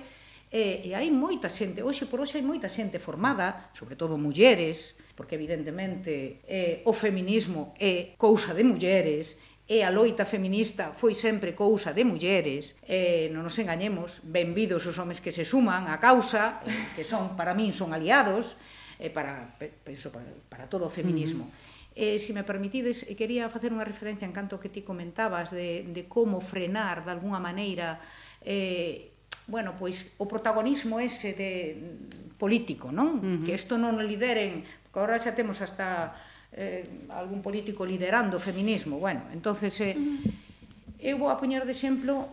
[0.49, 4.97] E, e hai moita xente, hoxe por hoxe hai moita xente formada, sobre todo mulleres,
[5.13, 9.37] porque evidentemente eh, o feminismo é cousa de mulleres,
[9.69, 14.97] e a loita feminista foi sempre cousa de mulleres, e non nos engañemos, benvidos os
[14.97, 18.57] homes que se suman á causa, eh, que son para min son aliados,
[18.97, 21.53] e para penso para, para todo o feminismo.
[21.53, 21.69] Mm.
[21.93, 26.09] Eh, se me permitides, quería facer unha referencia en canto que ti comentabas de, de
[26.09, 28.01] como frenar de alguna maneira
[28.41, 29.18] eh,
[29.49, 33.19] bueno, pois o protagonismo ese de mm, político, non?
[33.19, 33.45] Uh -huh.
[33.49, 36.15] Que isto non o lideren, porque agora xa temos hasta
[36.53, 39.01] eh, algún político liderando o feminismo.
[39.01, 41.01] Bueno, entonces eh, uh -huh.
[41.01, 42.29] eu vou a poñer de exemplo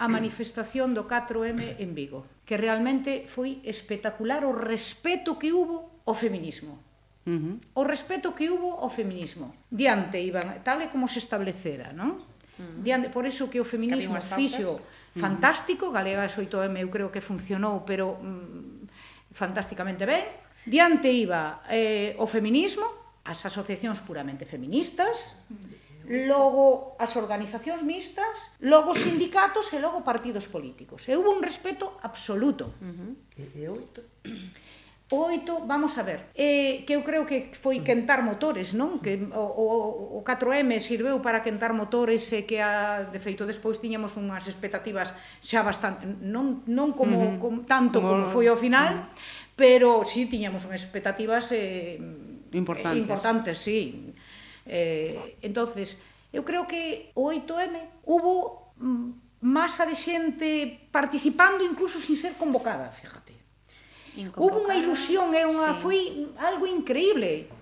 [0.00, 6.16] a manifestación do 4M en Vigo, que realmente foi espectacular o respeto que hubo ao
[6.16, 6.80] feminismo.
[7.28, 7.54] Uh -huh.
[7.76, 9.52] O respeto que hubo ao feminismo.
[9.68, 12.16] Diante, iban tal e como se establecera, non?
[12.16, 12.80] Uh -huh.
[12.80, 14.80] Diante, por iso que o feminismo fixo
[15.18, 20.24] fantástico, Galega 8M eu creo que funcionou, pero mm, fantásticamente ben.
[20.64, 22.86] Diante iba eh, o feminismo,
[23.24, 25.36] as asociacións puramente feministas,
[26.08, 31.04] logo as organizacións mixtas, logo os sindicatos e logo partidos políticos.
[31.04, 32.72] E hubo un respeto absoluto.
[32.80, 33.12] Uh -huh.
[33.36, 34.00] E oito?
[35.10, 39.00] 8, vamos a ver, eh, que eu creo que foi quentar motores, non?
[39.00, 39.66] Que o, o,
[40.16, 45.16] o 4M sirveu para quentar motores e que, a, de feito, despois tiñamos unhas expectativas
[45.40, 47.40] xa bastante, non, non como, uh -huh.
[47.40, 49.56] como tanto como, como foi ao final, uh -huh.
[49.56, 51.96] pero sí tiñamos unhas expectativas eh,
[52.52, 53.80] importantes, eh, importantes sí.
[54.68, 55.96] Eh, entonces,
[56.36, 62.92] eu creo que o 8M hubo mm, masa de xente participando incluso sin ser convocada,
[62.92, 63.27] fíjate
[64.34, 65.80] Hubo unha ilusión, é unha sí.
[65.80, 65.98] foi
[66.42, 67.58] algo increíble.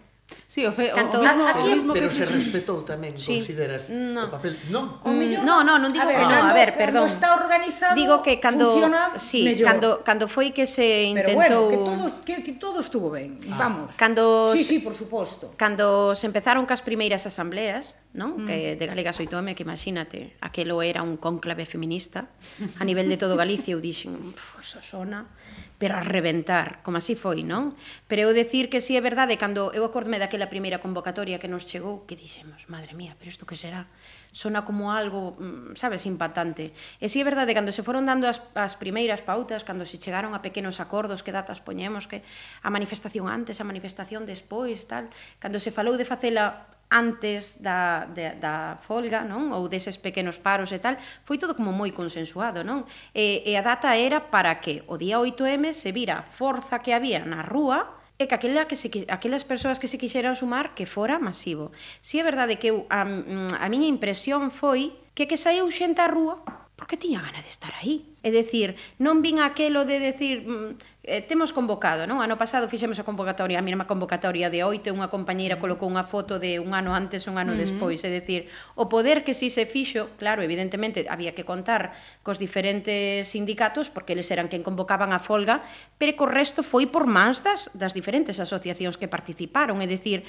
[0.48, 2.14] Sí, o fe, Canto, o mismo, a, a mismo pero que...
[2.16, 3.38] se respetou tamén, sí.
[3.38, 4.26] consideras no.
[4.26, 4.98] o papel, non?
[5.06, 7.06] O mellor, no, no, non digo a ver, que no, a ver, perdón.
[7.06, 8.74] está organizado, digo que cando
[9.18, 9.66] sí, mellor.
[9.66, 13.38] cando cando foi que se intentou Pero bueno, que todo que, que todo estuvo ben.
[13.52, 13.68] Ah.
[13.68, 13.94] Vamos.
[13.94, 15.54] Cando Sí, sí, por suposto.
[15.54, 18.42] Cando se empezaron cas primeiras asambleas, non?
[18.42, 18.46] Mm.
[18.50, 22.34] Que de Galegas 8M, que imagínate, aquelo era un cónclave feminista
[22.80, 25.30] a nivel de todo Galicia, eu dixen, eso sona
[25.78, 27.76] pero a reventar, como así foi, non?
[28.08, 31.48] Pero eu decir que si sí, é verdade, cando eu acordme daquela primeira convocatoria que
[31.52, 33.88] nos chegou, que dixemos, madre mía, pero isto que será?
[34.32, 36.72] Sona como algo, mm, sabes, impactante.
[37.00, 40.00] E si sí, é verdade, cando se foron dando as, as primeiras pautas, cando se
[40.00, 42.24] chegaron a pequenos acordos, que datas poñemos, que
[42.64, 48.38] a manifestación antes, a manifestación despois, tal, cando se falou de facela antes da, de,
[48.38, 50.94] da folga non ou deses pequenos paros e tal,
[51.26, 52.62] foi todo como moi consensuado.
[52.62, 52.86] Non?
[53.14, 56.94] E, e a data era para que o día 8M se vira a forza que
[56.94, 60.88] había na rúa e que aquela que se, aquelas persoas que se quixeran sumar que
[60.88, 61.74] fora masivo.
[62.00, 66.00] Si é verdade que eu, a, mm, a miña impresión foi que que saiu xente
[66.00, 66.40] á rúa
[66.76, 68.04] porque tiña gana de estar aí.
[68.20, 72.18] É decir, non vin aquelo de decir mm, eh, temos convocado, non?
[72.18, 76.42] Ano pasado fixemos a convocatoria, a mesma convocatoria de oito, unha compañeira colocou unha foto
[76.42, 77.62] de un ano antes, un ano uh -huh.
[77.62, 81.94] despois, é dicir, o poder que si se fixo, claro, evidentemente había que contar
[82.26, 85.62] cos diferentes sindicatos porque eles eran quen convocaban a folga,
[85.94, 90.26] pero co resto foi por mans das das diferentes asociacións que participaron, é dicir,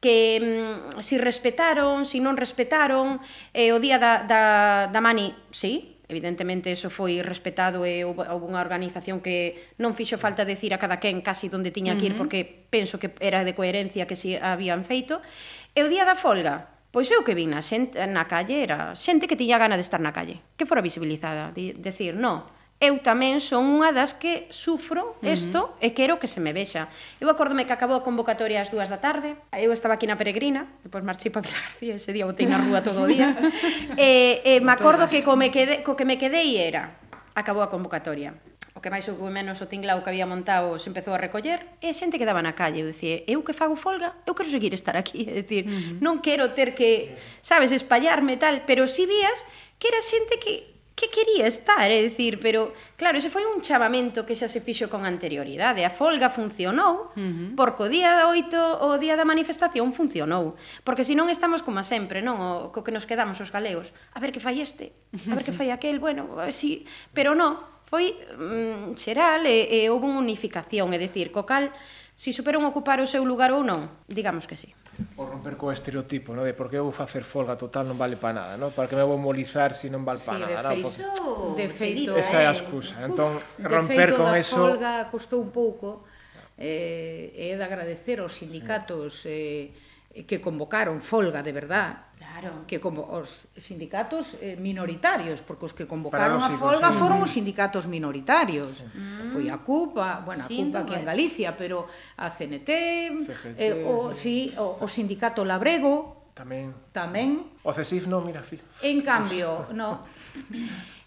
[0.00, 0.40] que
[0.96, 3.20] mm, si respetaron, si non respetaron,
[3.52, 4.42] eh, o día da, da,
[4.92, 10.46] da Mani, sí, Evidentemente, eso foi respetado e houve unha organización que non fixo falta
[10.46, 12.22] decir a cada quen casi donde tiña que ir, uh -huh.
[12.22, 15.18] porque penso que era de coherencia que si habían feito.
[15.74, 19.26] E o día da folga, pois eu que vin na, xente, na calle era xente
[19.26, 22.46] que tiña gana de estar na calle, que fora visibilizada, de, decir, non,
[22.76, 25.86] eu tamén son unha das que sufro isto uh -huh.
[25.86, 26.92] e quero que se me vexa.
[27.16, 30.68] Eu acordome que acabou a convocatoria ás dúas da tarde, eu estaba aquí na peregrina,
[30.84, 33.32] depois marchei para Pilar García, ese día botei na rúa todo o día,
[33.96, 37.00] e, e me acordo que co, me quede, co que me quedei era,
[37.32, 38.36] acabou a convocatoria.
[38.76, 41.88] O que máis ou menos o tinglao que había montado se empezou a recoller e
[41.88, 42.84] a xente quedaba na calle.
[42.84, 45.24] Eu dicía, eu que fago folga, eu quero seguir estar aquí.
[45.32, 46.04] É dicir, uh -huh.
[46.04, 49.48] non quero ter que, sabes, espallarme tal, pero si vías
[49.80, 54.24] que era xente que que quería estar, é dicir, pero claro, ese foi un chamamento
[54.24, 55.84] que xa se fixo con anterioridade.
[55.84, 57.52] A folga funcionou, uh -huh.
[57.52, 60.56] porque o día da 8, o día da manifestación funcionou,
[60.88, 63.92] porque se non estamos como sempre, non, o, co que nos quedamos os galegos.
[64.16, 64.96] A ver que fai este,
[65.28, 70.08] a ver que fai aquel, bueno, así, pero non, foi mm, xeral e, e houve
[70.08, 71.68] unha unificación, é dicir, co cal
[72.16, 74.72] si superon ocupar o seu lugar ou non, digamos que sí
[75.16, 76.44] o romper co estereotipo, no?
[76.44, 78.72] de por que vou facer folga total non vale para nada, no?
[78.72, 80.72] para que me vou molizar se si non vale para sí, nada.
[80.72, 81.52] De feito, no?
[81.52, 81.62] Porque...
[81.62, 82.22] de feito, eh.
[82.24, 82.96] esa é a excusa.
[83.04, 84.56] Entón, romper con eso...
[84.56, 86.04] folga custou un pouco,
[86.56, 89.72] eh, é de agradecer aos sindicatos sí.
[89.72, 89.85] eh,
[90.24, 92.64] que convocaron folga de verdad Claro.
[92.68, 96.96] que como os sindicatos eh, minoritarios, porque os que convocaron a folga sí.
[97.00, 98.84] foron os sindicatos minoritarios.
[98.92, 99.32] Mm.
[99.32, 102.70] Foi a CUPA, bueno, a CUPA aquí en Galicia, pero a CNT,
[103.24, 104.52] CGT, eh, o, sí.
[104.52, 106.68] sí, o, o sindicato Labrego, tamén.
[106.92, 107.48] Tamén.
[107.64, 108.60] O CESIF non, mira, fil.
[108.84, 110.04] En cambio, no.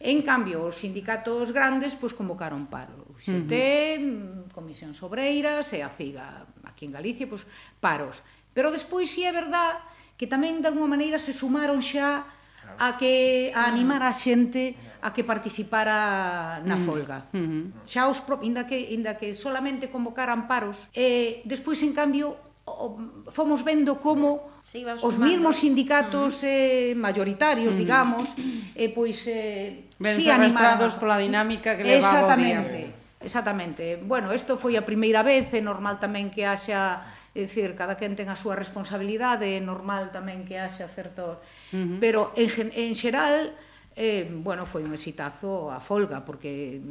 [0.01, 3.05] En cambio, os sindicatos grandes pois convocaron paro.
[3.05, 4.49] O XT, uh -huh.
[4.49, 7.45] Comisión Sobreiras e a CIGA aquí en Galicia, pois
[7.77, 8.25] paros.
[8.53, 9.79] Pero despois si é verdad
[10.19, 12.27] que tamén de alguma maneira se sumaron xa
[12.79, 14.19] a que a animar a mm.
[14.19, 14.63] xente
[14.99, 16.83] a que participara na mm.
[16.83, 17.17] folga.
[17.31, 17.63] Mm -hmm.
[17.87, 22.35] Xa os pro, inda que inda que solamente convocaran paros, eh despois en cambio
[22.67, 22.99] o,
[23.31, 26.91] fomos vendo como sí, os mesmos sindicatos mm -hmm.
[26.91, 27.83] eh mayoritarios, mm -hmm.
[27.83, 28.25] digamos,
[28.75, 32.61] eh pois eh si sí, animados pola dinámica que levaba O día.
[33.19, 33.99] Exactamente.
[33.99, 37.03] Bueno, isto foi a primeira vez, é normal tamén que haxa
[37.37, 41.37] É dicir, cada quen ten a súa responsabilidade, é normal tamén que haxe acerto.
[41.69, 41.97] Uh -huh.
[42.01, 43.53] Pero en, en xeral,
[43.93, 46.81] eh, bueno, foi un exitazo a folga, porque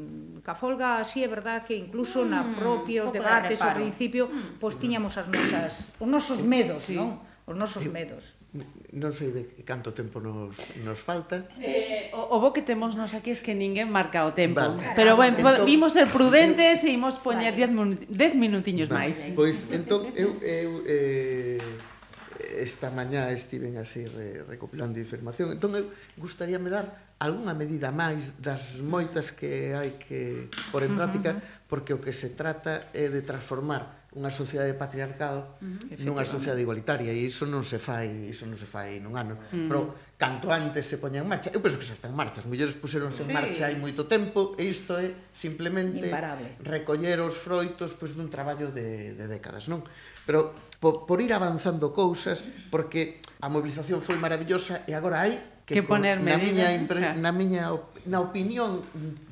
[0.46, 4.62] ca folga sí, é verdad que incluso mm, na propios debates de ao principio, mm.
[4.62, 6.94] pois tiñamos as nosas, os nosos medos, sí.
[6.94, 7.18] non?
[7.48, 8.37] Os nosos medos
[8.92, 11.44] non sei de canto tempo nos, nos falta.
[11.60, 14.64] Eh, o, o bo que temos nos aquí es que ninguén marca o tempo.
[14.64, 14.96] Vale.
[14.96, 18.32] Pero bueno, entón, vimos ser prudentes e imos poñer 10 vale.
[18.32, 19.12] Minutiños vale.
[19.12, 19.16] máis.
[19.36, 21.60] Pois, entón, eu, eu eh,
[22.58, 25.52] esta mañá estiven así re, recopilando información.
[25.52, 31.34] Entón, eu gustaríame dar algunha medida máis das moitas que hai que por en práctica,
[31.34, 31.66] uh -huh.
[31.68, 36.02] porque o que se trata é de transformar unha sociedade patriarcal uh -huh.
[36.02, 39.38] nunha sociedade igualitaria e iso non se fai, iso non se fai nun ano.
[39.38, 39.68] Uh -huh.
[39.70, 39.80] Pero
[40.18, 42.74] canto antes se poña en marcha, eu penso que xa está en marcha, as mulleres
[42.74, 43.30] puseronse sí.
[43.30, 46.58] en marcha hai moito tempo e isto é simplemente Imparable.
[46.66, 49.86] recoller os froitos pois dun traballo de de décadas, non?
[50.26, 50.50] Pero
[50.82, 52.42] por, por ir avanzando cousas
[52.74, 57.28] porque a mobilización foi maravillosa e agora hai que, que ponerme na miña impre, na
[57.28, 57.68] miña
[58.08, 58.80] na opinión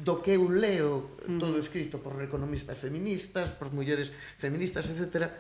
[0.05, 1.41] do que eu leo mm.
[1.41, 5.32] todo escrito por economistas feministas, por mulleres feministas, etc.,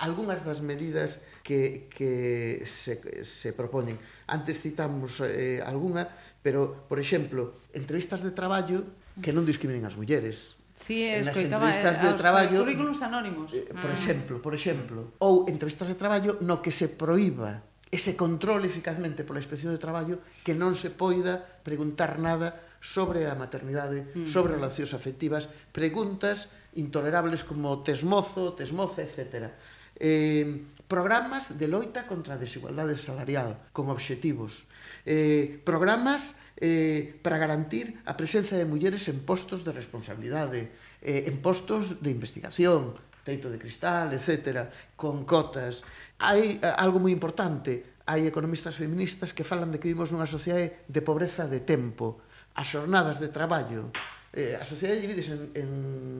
[0.00, 4.00] algunhas das medidas que, que se, se proponen.
[4.24, 6.08] Antes citamos eh, alguna,
[6.40, 8.80] pero, por exemplo, entrevistas de traballo
[9.20, 10.56] que non discriminen as mulleres.
[10.72, 13.52] Sí, escoitaba as entrevistas de eh, traballo, currículums anónimos.
[13.52, 13.98] Eh, por mm.
[14.00, 19.38] exemplo, por exemplo, ou entrevistas de traballo no que se proíba ese control eficazmente pola
[19.38, 24.26] inspección de traballo que non se poida preguntar nada sobre a maternidade, mm.
[24.26, 29.54] sobre relacións afectivas, preguntas intolerables como tesmozo, tesmoza, etc.
[29.94, 34.66] Eh, programas de loita contra a desigualdade salarial con obxectivos.
[35.06, 41.40] Eh, programas eh, para garantir a presencia de mulleres en postos de responsabilidade, eh, en
[41.40, 45.82] postos de investigación, teito de cristal, etc., con cotas.
[46.20, 50.84] Hai eh, algo moi importante, hai economistas feministas que falan de que vivimos nunha sociedade
[50.84, 52.20] de pobreza de tempo,
[52.54, 53.90] as xornadas de traballo,
[54.36, 55.68] eh, a sociedade divides en, en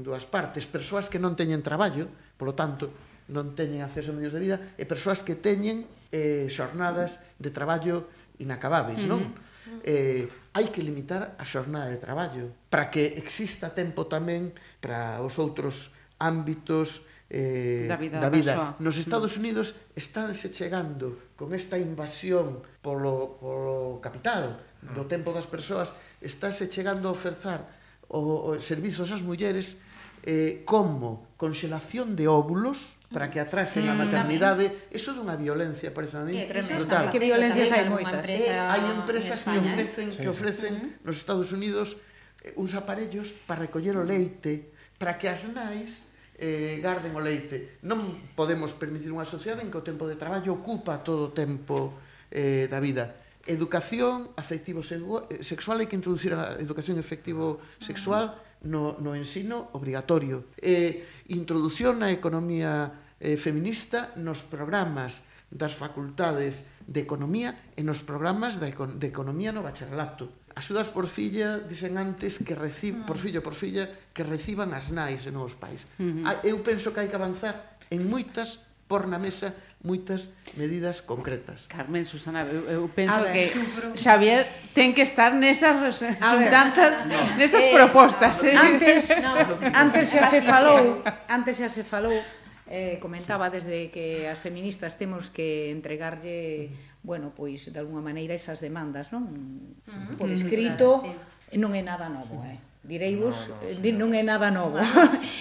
[0.00, 2.08] dúas partes, persoas que non teñen traballo,
[2.40, 2.90] polo tanto,
[3.30, 8.08] non teñen acceso a medios de vida, e persoas que teñen eh, xornadas de traballo
[8.40, 9.22] inacabáveis, non?
[9.22, 9.80] Uh -huh.
[9.84, 15.40] Eh, hai que limitar a xornada de traballo para que exista tempo tamén para os
[15.40, 18.20] outros ámbitos eh, da vida.
[18.20, 18.54] Da vida.
[18.78, 25.96] Nos Estados Unidos estánse chegando con esta invasión polo, polo capital, do tempo das persoas,
[26.20, 27.64] estáse chegando a ofrecer
[28.12, 29.80] o, o servizos ás mulleres
[30.22, 35.94] eh, como conxelación de óvulos, para que atrasen mm, a maternidade, eso é dunha violencia,
[35.94, 37.14] parece a mí, que, brutal.
[37.14, 38.26] Que violencias hai moitas.
[38.26, 40.86] Eh, hai empresas que ofrecen, sí, que ofrecen sí.
[41.06, 41.96] nos Estados Unidos
[42.42, 46.03] eh, uns aparellos para recoller o leite, para que as nais
[46.38, 47.78] eh, garden o leite.
[47.86, 51.98] Non podemos permitir unha sociedade en que o tempo de traballo ocupa todo o tempo
[52.30, 53.22] eh, da vida.
[53.44, 60.48] Educación afectivo sexual eh, hai que introducir a educación efectivo sexual no, no ensino obrigatorio.
[60.58, 68.58] Eh, introducción na economía eh, feminista nos programas das facultades de economía e nos programas
[68.58, 73.22] de, de economía no bacharelato axudas por filla, dicen antes, que recib, por ah.
[73.22, 75.86] fillo, por filla, que reciban as nais e non os pais.
[75.98, 76.46] Uh ah, -huh.
[76.46, 79.52] Eu penso que hai que avanzar en moitas por na mesa
[79.84, 81.68] moitas medidas concretas.
[81.68, 83.86] Carmen, Susana, eu, eu penso ver, que sufro.
[83.92, 87.20] Xavier ten que estar nesas xuntanzas, no.
[87.36, 88.40] nesas eh, propostas.
[88.48, 88.56] Eh.
[88.56, 92.16] Antes, no, antes xa se falou, antes xa se falou,
[92.64, 96.72] eh, comentaba desde que as feministas temos que entregarlle
[97.04, 99.28] bueno, pois de alguna maneira esas demandas, non?
[99.28, 100.16] Uh -huh.
[100.16, 101.20] Por escrito claro,
[101.52, 101.60] sí.
[101.60, 102.56] non é nada novo, eh.
[102.84, 104.80] Direivos, no, eh, no, non é nada novo.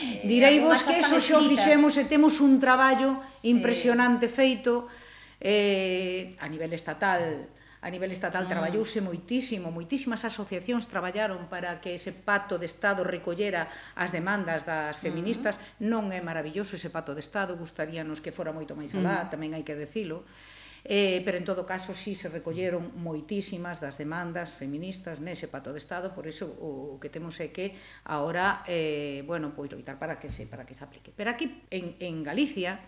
[0.03, 3.51] Eh, Direivos que eso xo fixemos e temos un traballo sí.
[3.51, 4.87] impresionante feito
[5.43, 7.51] eh, a nivel estatal,
[7.83, 8.51] a nivel estatal mm.
[8.51, 13.67] traballouse moitísimo, moitísimas asociacións traballaron para que ese pacto de Estado recollera
[13.99, 15.59] as demandas das feministas.
[15.79, 15.91] Mm.
[15.91, 19.29] Non é maravilloso ese pacto de Estado, gustaríanos que fora moito máis alá, mm.
[19.35, 20.23] tamén hai que decilo
[20.83, 25.79] eh, pero en todo caso sí se recolleron moitísimas das demandas feministas nese pacto de
[25.79, 30.27] Estado, por iso o que temos é que agora eh, bueno, pois loitar para que
[30.27, 31.15] se para que se aplique.
[31.15, 32.83] Pero aquí en, en Galicia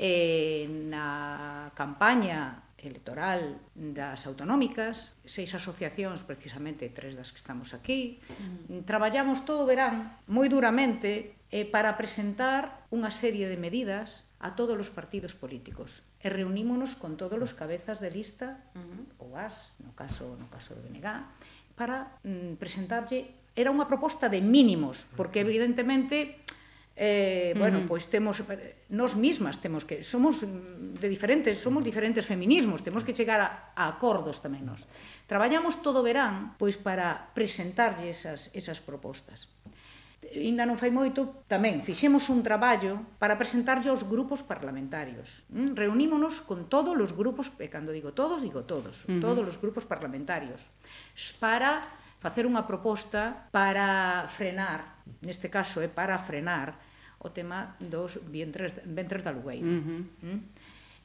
[0.00, 8.24] eh, na campaña electoral das autonómicas, seis asociacións, precisamente tres das que estamos aquí.
[8.72, 8.88] Mm.
[8.88, 14.76] Traballamos todo o verán moi duramente eh, para presentar unha serie de medidas a todos
[14.80, 19.04] os partidos políticos e reunímonos con todos os cabezas de lista uh -huh.
[19.20, 21.04] ou as, no caso, no caso do BNG,
[21.76, 26.40] para mm, presentarlle era unha proposta de mínimos, porque evidentemente
[26.96, 27.92] eh, bueno, uh -huh.
[27.92, 28.40] pois temos
[28.88, 33.76] nós mismas temos que somos mm, de diferentes, somos diferentes feminismos, temos que chegar a,
[33.76, 34.88] a acordos tamén nós.
[35.28, 39.52] Traballamos todo verán pois para presentarlle esas esas propostas.
[40.20, 45.42] Ainda non fai moito, tamén fixemos un traballo para presentarlle aos grupos parlamentarios.
[45.48, 49.20] Mm, reunímonos con todos os grupos, e cando digo todos, digo todos, uh -huh.
[49.24, 50.68] todos os grupos parlamentarios,
[51.40, 51.88] para
[52.20, 56.76] facer unha proposta para frenar, neste caso é para frenar
[57.20, 59.64] o tema dos vientres, ventres da Lugueira.
[59.64, 60.00] Uh -huh.
[60.20, 60.40] Mm?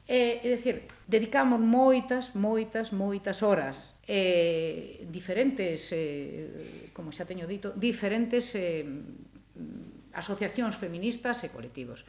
[0.06, 7.74] É, é dicir, dedicamos moitas, moitas, moitas horas eh, diferentes, eh, como xa teño dito,
[7.74, 8.86] diferentes eh,
[10.14, 12.06] asociacións feministas e colectivos.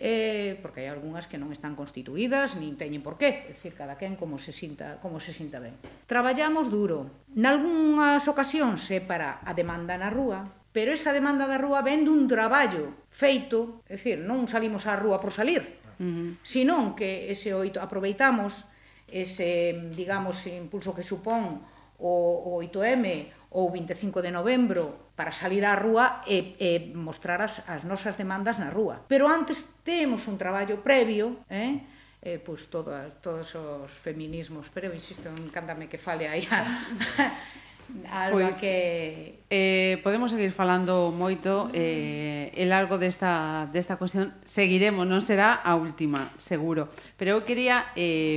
[0.00, 3.98] Eh, porque hai algunhas que non están constituídas, nin teñen por qué, é dicir, cada
[3.98, 5.74] quen como se sinta, como se sinta ben.
[6.06, 7.28] Traballamos duro.
[7.34, 12.30] Nalgúnas ocasións é para a demanda na rúa, pero esa demanda da rúa ven dun
[12.30, 16.26] traballo feito, é dicir, non salimos á rúa por salir, Mm-hmm.
[16.26, 16.46] Uh -huh.
[16.46, 18.64] Sinón que ese oito aproveitamos
[19.08, 21.64] ese, digamos, impulso que supón
[21.98, 27.64] o, o 8M ou 25 de novembro para salir á rúa e, e mostrar as,
[27.66, 29.02] as nosas demandas na rúa.
[29.08, 31.82] Pero antes temos un traballo previo, eh?
[32.22, 32.92] eh, pois todo,
[33.24, 36.62] todos os feminismos, pero insisto, encántame que fale aí a,
[38.10, 39.40] Alba pois, que...
[39.50, 44.36] Eh, podemos seguir falando moito eh, e largo desta, desta cuestión.
[44.44, 48.36] Seguiremos, non será a última seguro, pero eu quería eh,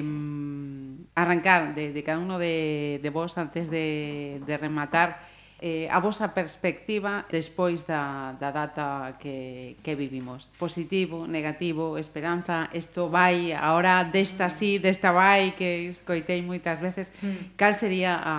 [1.16, 5.20] arrancar de, de cada uno de, de vos antes de, de rematar
[5.62, 10.49] eh, a vosa perspectiva despois da, da data que, que vivimos.
[10.58, 17.14] Positivo, negativo, esperanza isto vai, ahora desta sí, desta vai que escoitei moitas veces.
[17.22, 17.54] Mm.
[17.60, 18.34] Cal sería a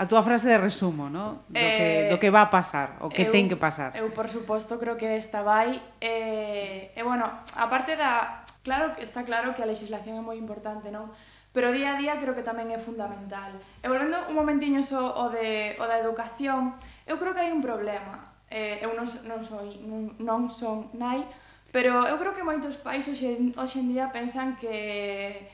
[0.00, 1.44] A túa frase de resumo, ¿no?
[1.52, 3.92] Do, eh, que, do que va a pasar, o que eu, ten que pasar.
[3.92, 5.76] Eu, por suposto, creo que desta vai...
[6.00, 8.40] Eh, e, bueno, aparte da...
[8.64, 11.12] Claro, está claro que a legislación é moi importante, non?
[11.52, 13.52] Pero día a día creo que tamén é fundamental.
[13.84, 17.60] E volvendo un momentiño so, o, de, o da educación, eu creo que hai un
[17.60, 18.32] problema.
[18.48, 21.28] Eh, eu non, non, soy, non, non son nai,
[21.76, 25.44] pero eu creo que moitos pais hoxe, hoxe en día pensan que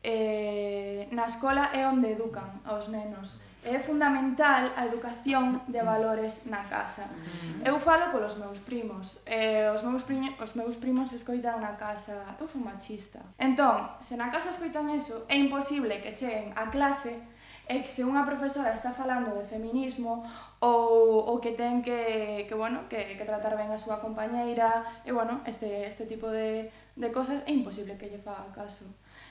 [0.00, 3.36] eh, na escola é onde educan aos nenos.
[3.64, 7.04] É fundamental a educación de valores na casa.
[7.04, 7.60] Mm.
[7.68, 9.20] Eu falo polos meus primos.
[9.28, 13.20] E os meus, primos, os meus primos escoitan na casa, eu sou machista.
[13.36, 17.20] Entón, se na casa escoitan eso, é imposible que cheguen a clase
[17.70, 20.26] e que se unha profesora está falando de feminismo
[20.58, 25.14] ou, ou que ten que, que, bueno, que, que tratar ben a súa compañeira e,
[25.14, 26.66] bueno, este, este tipo de,
[26.98, 28.82] de cosas é imposible que lle faga caso.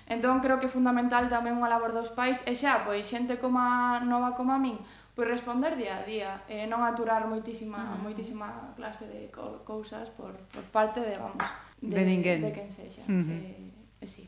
[0.10, 3.62] Entón creo que é fundamental tamén unha labor dos pais e xa, pois xente como
[3.62, 4.82] a nova como a min,
[5.14, 8.10] pois responder día a día e non aturar moitísima, uh -huh.
[8.10, 11.45] moitísima clase de co cousas por, por parte de, vamos,
[11.78, 13.05] de, de ninguén, de quen sexa.
[13.05, 14.01] Uh eh, -huh.
[14.01, 14.26] e, e sí.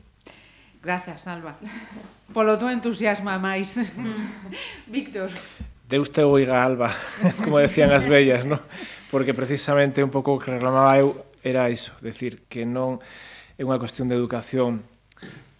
[0.86, 1.58] Gracias, Alba.
[2.30, 3.74] Polo teu entusiasma máis.
[4.86, 5.34] Víctor.
[5.90, 6.94] Deus te oiga, Alba,
[7.42, 8.62] como decían as bellas, ¿no?
[9.10, 13.02] Porque precisamente un pouco o que reclamaba eu era iso, decir, que non
[13.58, 14.86] é unha cuestión de educación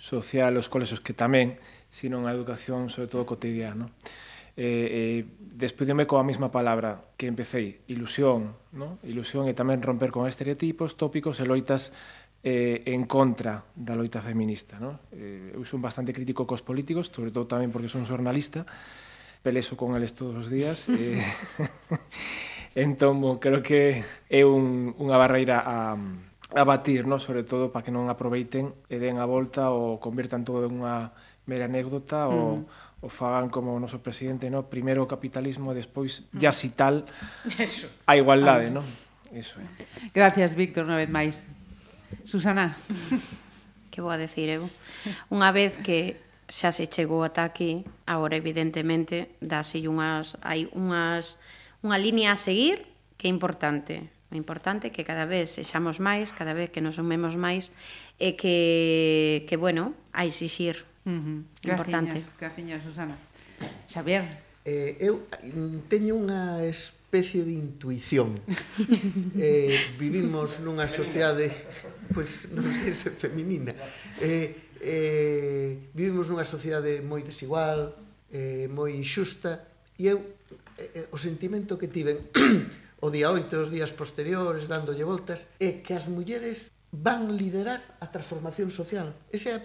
[0.02, 1.62] social os colexos que tamén,
[1.94, 3.86] sino unha educación sobre todo cotidiana.
[4.58, 8.98] Eh, eh, despedime coa mesma palabra que empecéi, ilusión, ¿no?
[9.06, 11.94] ilusión e tamén romper con estereotipos, tópicos e loitas
[12.42, 14.82] eh, en contra da loita feminista.
[14.82, 15.06] ¿no?
[15.14, 18.66] Eh, eu son bastante crítico cos políticos, sobre todo tamén porque son xornalista,
[19.46, 20.90] peleso con eles todos os días.
[20.90, 21.22] Eh,
[22.76, 25.94] entón, creo que é un, unha barreira a,
[26.56, 27.20] abatir, no?
[27.20, 31.16] sobre todo para que non aproveiten e den a volta ou convirtan todo en unha
[31.48, 32.36] mera anécdota mm.
[32.36, 32.68] ou
[33.02, 34.70] o fagan como o noso presidente, no?
[34.70, 37.10] primeiro o capitalismo, despois ya si tal
[37.58, 37.90] Eso.
[38.06, 38.86] a igualdade, no?
[39.34, 39.66] Eso é.
[39.66, 40.12] Eh.
[40.14, 41.42] Gracias, Víctor, unha vez máis.
[42.28, 42.76] Susana.
[43.92, 44.68] que vou a decir eu?
[45.32, 46.20] Unha vez que
[46.52, 51.40] xa se chegou ata aquí, agora evidentemente dáslle unhas hai unhas
[51.80, 56.32] unha liña a seguir que é importante O importante é que cada vez sexamos máis,
[56.32, 57.68] cada vez que nos sumemos máis,
[58.16, 60.88] e que, que bueno, a exixir.
[61.04, 61.68] Uh -huh.
[61.68, 62.24] Importante.
[62.40, 63.20] Graciñas, Susana.
[63.92, 64.24] Xavier.
[64.64, 68.40] Eh, eu mm, teño unha especie de intuición.
[69.36, 71.52] eh, vivimos nunha sociedade,
[72.16, 73.76] pois pues, non sei se feminina,
[74.24, 78.00] eh, eh, vivimos nunha sociedade moi desigual,
[78.32, 79.60] eh, moi injusta,
[80.00, 80.24] e eu
[80.80, 82.16] eh, eh, o sentimento que tiven
[83.02, 88.08] o día 8 os días posteriores dándolle voltas é que as mulleres van liderar a
[88.14, 89.16] transformación social.
[89.34, 89.58] Ese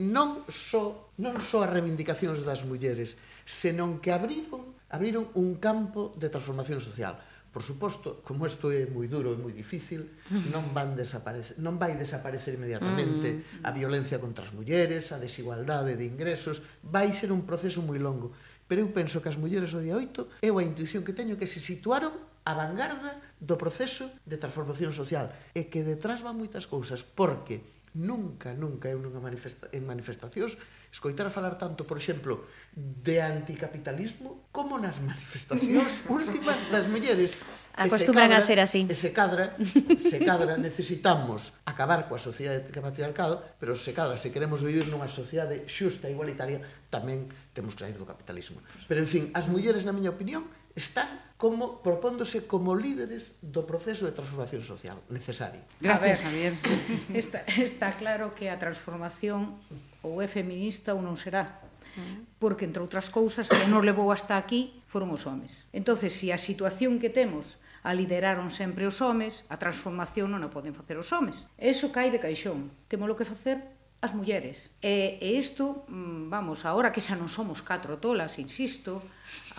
[0.00, 6.32] non só non só as reivindicacións das mulleres, senón que abriron abriron un campo de
[6.32, 7.20] transformación social.
[7.50, 10.54] Por suposto, como isto é moi duro e moi difícil, mm.
[10.54, 13.66] non van desaparecer, non vai desaparecer inmediatamente mm.
[13.66, 18.30] a violencia contra as mulleres, a desigualdade de ingresos, vai ser un proceso moi longo.
[18.70, 21.50] Pero eu penso que as mulleres o día 8, eu a intuición que teño que
[21.50, 27.04] se situaron a vanguarda do proceso de transformación social e que detrás van moitas cousas
[27.04, 27.60] porque
[27.94, 30.54] nunca, nunca eu nunha manifesta en manifestacións
[30.90, 37.38] escoitar a falar tanto, por exemplo, de anticapitalismo como nas manifestacións últimas das mulleres
[37.74, 38.86] acostumbran cadra, a ser así.
[38.86, 39.54] E se cadra,
[39.98, 45.66] se cadra necesitamos acabar coa sociedade patriarcal, pero se cadra, se queremos vivir nunha sociedade
[45.70, 48.58] xusta e igualitaria, tamén temos que sair do capitalismo.
[48.90, 50.46] Pero, en fin, as mulleres, na miña opinión,
[50.80, 55.60] están como propóndose como líderes do proceso de transformación social necesario.
[55.80, 56.52] Gracias, ver, Javier.
[57.16, 59.56] Está, está claro que a transformación
[60.00, 61.60] ou é feminista ou non será.
[62.38, 65.68] Porque, entre outras cousas, que non levou hasta aquí foron os homes.
[65.72, 70.44] entonces se si a situación que temos a lideraron sempre os homes, a transformación non
[70.44, 71.48] a poden facer os homes.
[71.56, 72.68] Eso cai de caixón.
[72.86, 74.72] Temos lo que facer as mulleres.
[74.80, 79.04] E, e isto, mm, vamos, agora que xa non somos catro tolas, insisto,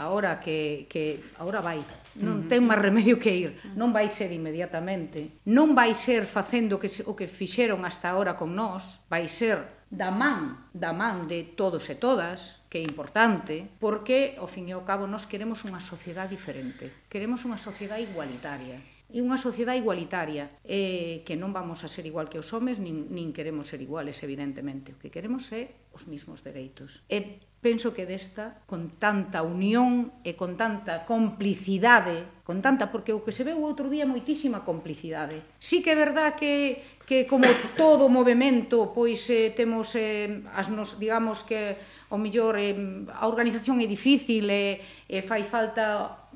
[0.02, 1.78] agora que, que agora vai,
[2.18, 6.90] non ten máis remedio que ir, non vai ser inmediatamente, non vai ser facendo que,
[7.06, 11.86] o que fixeron hasta agora con nós, vai ser da man, da man de todos
[11.92, 16.34] e todas, que é importante, porque, ao fin e ao cabo, nós queremos unha sociedade
[16.34, 18.80] diferente, queremos unha sociedade igualitaria,
[19.12, 23.12] e unha sociedade igualitaria eh, que non vamos a ser igual que os homes nin,
[23.12, 24.96] nin queremos ser iguales evidentemente.
[24.96, 27.04] O que queremos é os mismos dereitos.
[27.12, 33.22] E penso que desta con tanta unión e con tanta complicidade con tanta porque o
[33.22, 35.40] que se veu outro día moitísima complicidade.
[35.62, 37.46] Sí que é verdad que que como
[37.78, 41.78] todo movemento pois eh, temos eh, as nos digamos que
[42.10, 42.74] o mellor eh,
[43.14, 46.28] a organización é difícil e eh, eh, fai falta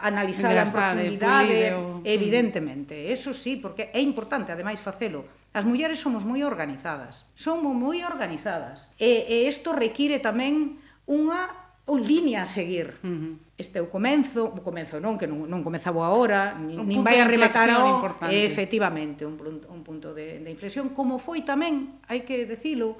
[0.00, 1.58] analizada en profundidade,
[2.04, 3.12] evidentemente.
[3.12, 5.24] Eso sí, porque é importante ademais facelo.
[5.54, 7.22] As mulleres somos moi organizadas.
[7.38, 8.90] Somos moi organizadas.
[8.98, 12.98] E, e isto require tamén unha un línea a seguir.
[13.04, 13.32] Uh -huh.
[13.54, 17.22] Este é o comenzo, o comenzo non, que non, non comezaba agora, nin, nin vai
[17.22, 18.34] a rematar o, importante.
[18.34, 22.98] efectivamente, un, un punto de, de inflexión, como foi tamén, hai que decilo,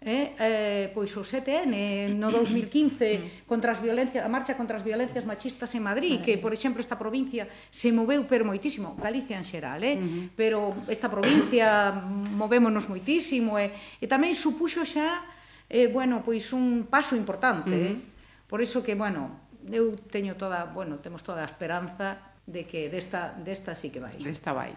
[0.00, 3.44] eh, eh, pois o 7N eh, no 2015 mm.
[3.44, 6.96] contra as violencias, a marcha contra as violencias machistas en Madrid, que por exemplo esta
[6.96, 10.24] provincia se moveu pero moitísimo, Galicia en xeral, eh, uh -huh.
[10.32, 11.92] pero esta provincia
[12.32, 15.20] movémonos moitísimo eh, e tamén supuxo xa
[15.68, 17.92] eh, bueno, pois un paso importante, uh -huh.
[17.92, 18.48] eh, mm-hmm.
[18.48, 23.36] por iso que bueno, eu teño toda, bueno, temos toda a esperanza de que desta
[23.36, 24.16] desta sí que vai.
[24.16, 24.72] Desta vai.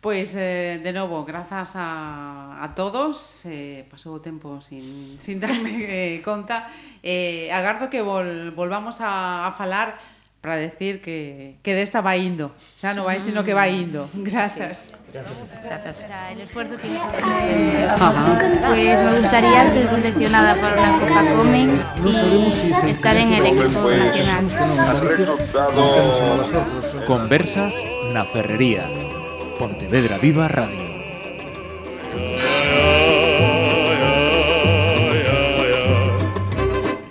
[0.00, 3.42] Pois, eh, de novo, grazas a, a todos.
[3.44, 6.70] Eh, Pasou o tempo sin, sin darme eh, conta
[7.02, 9.98] eh, Agardo que vol, volvamos a, a falar
[10.40, 12.54] para decir que, que desta vai indo.
[12.78, 14.06] Xa non vai, sino que vai indo.
[14.14, 14.94] Gracias.
[15.08, 17.00] O sea, el esfuerzo tiene
[18.70, 21.82] Pues me gustaría ser seleccionada para una Copa Comen
[22.86, 24.46] y estar en el equipo nacional.
[27.06, 27.74] Conversas
[28.12, 29.07] na Ferrería.
[29.88, 30.87] Pontevedra Viva Radio.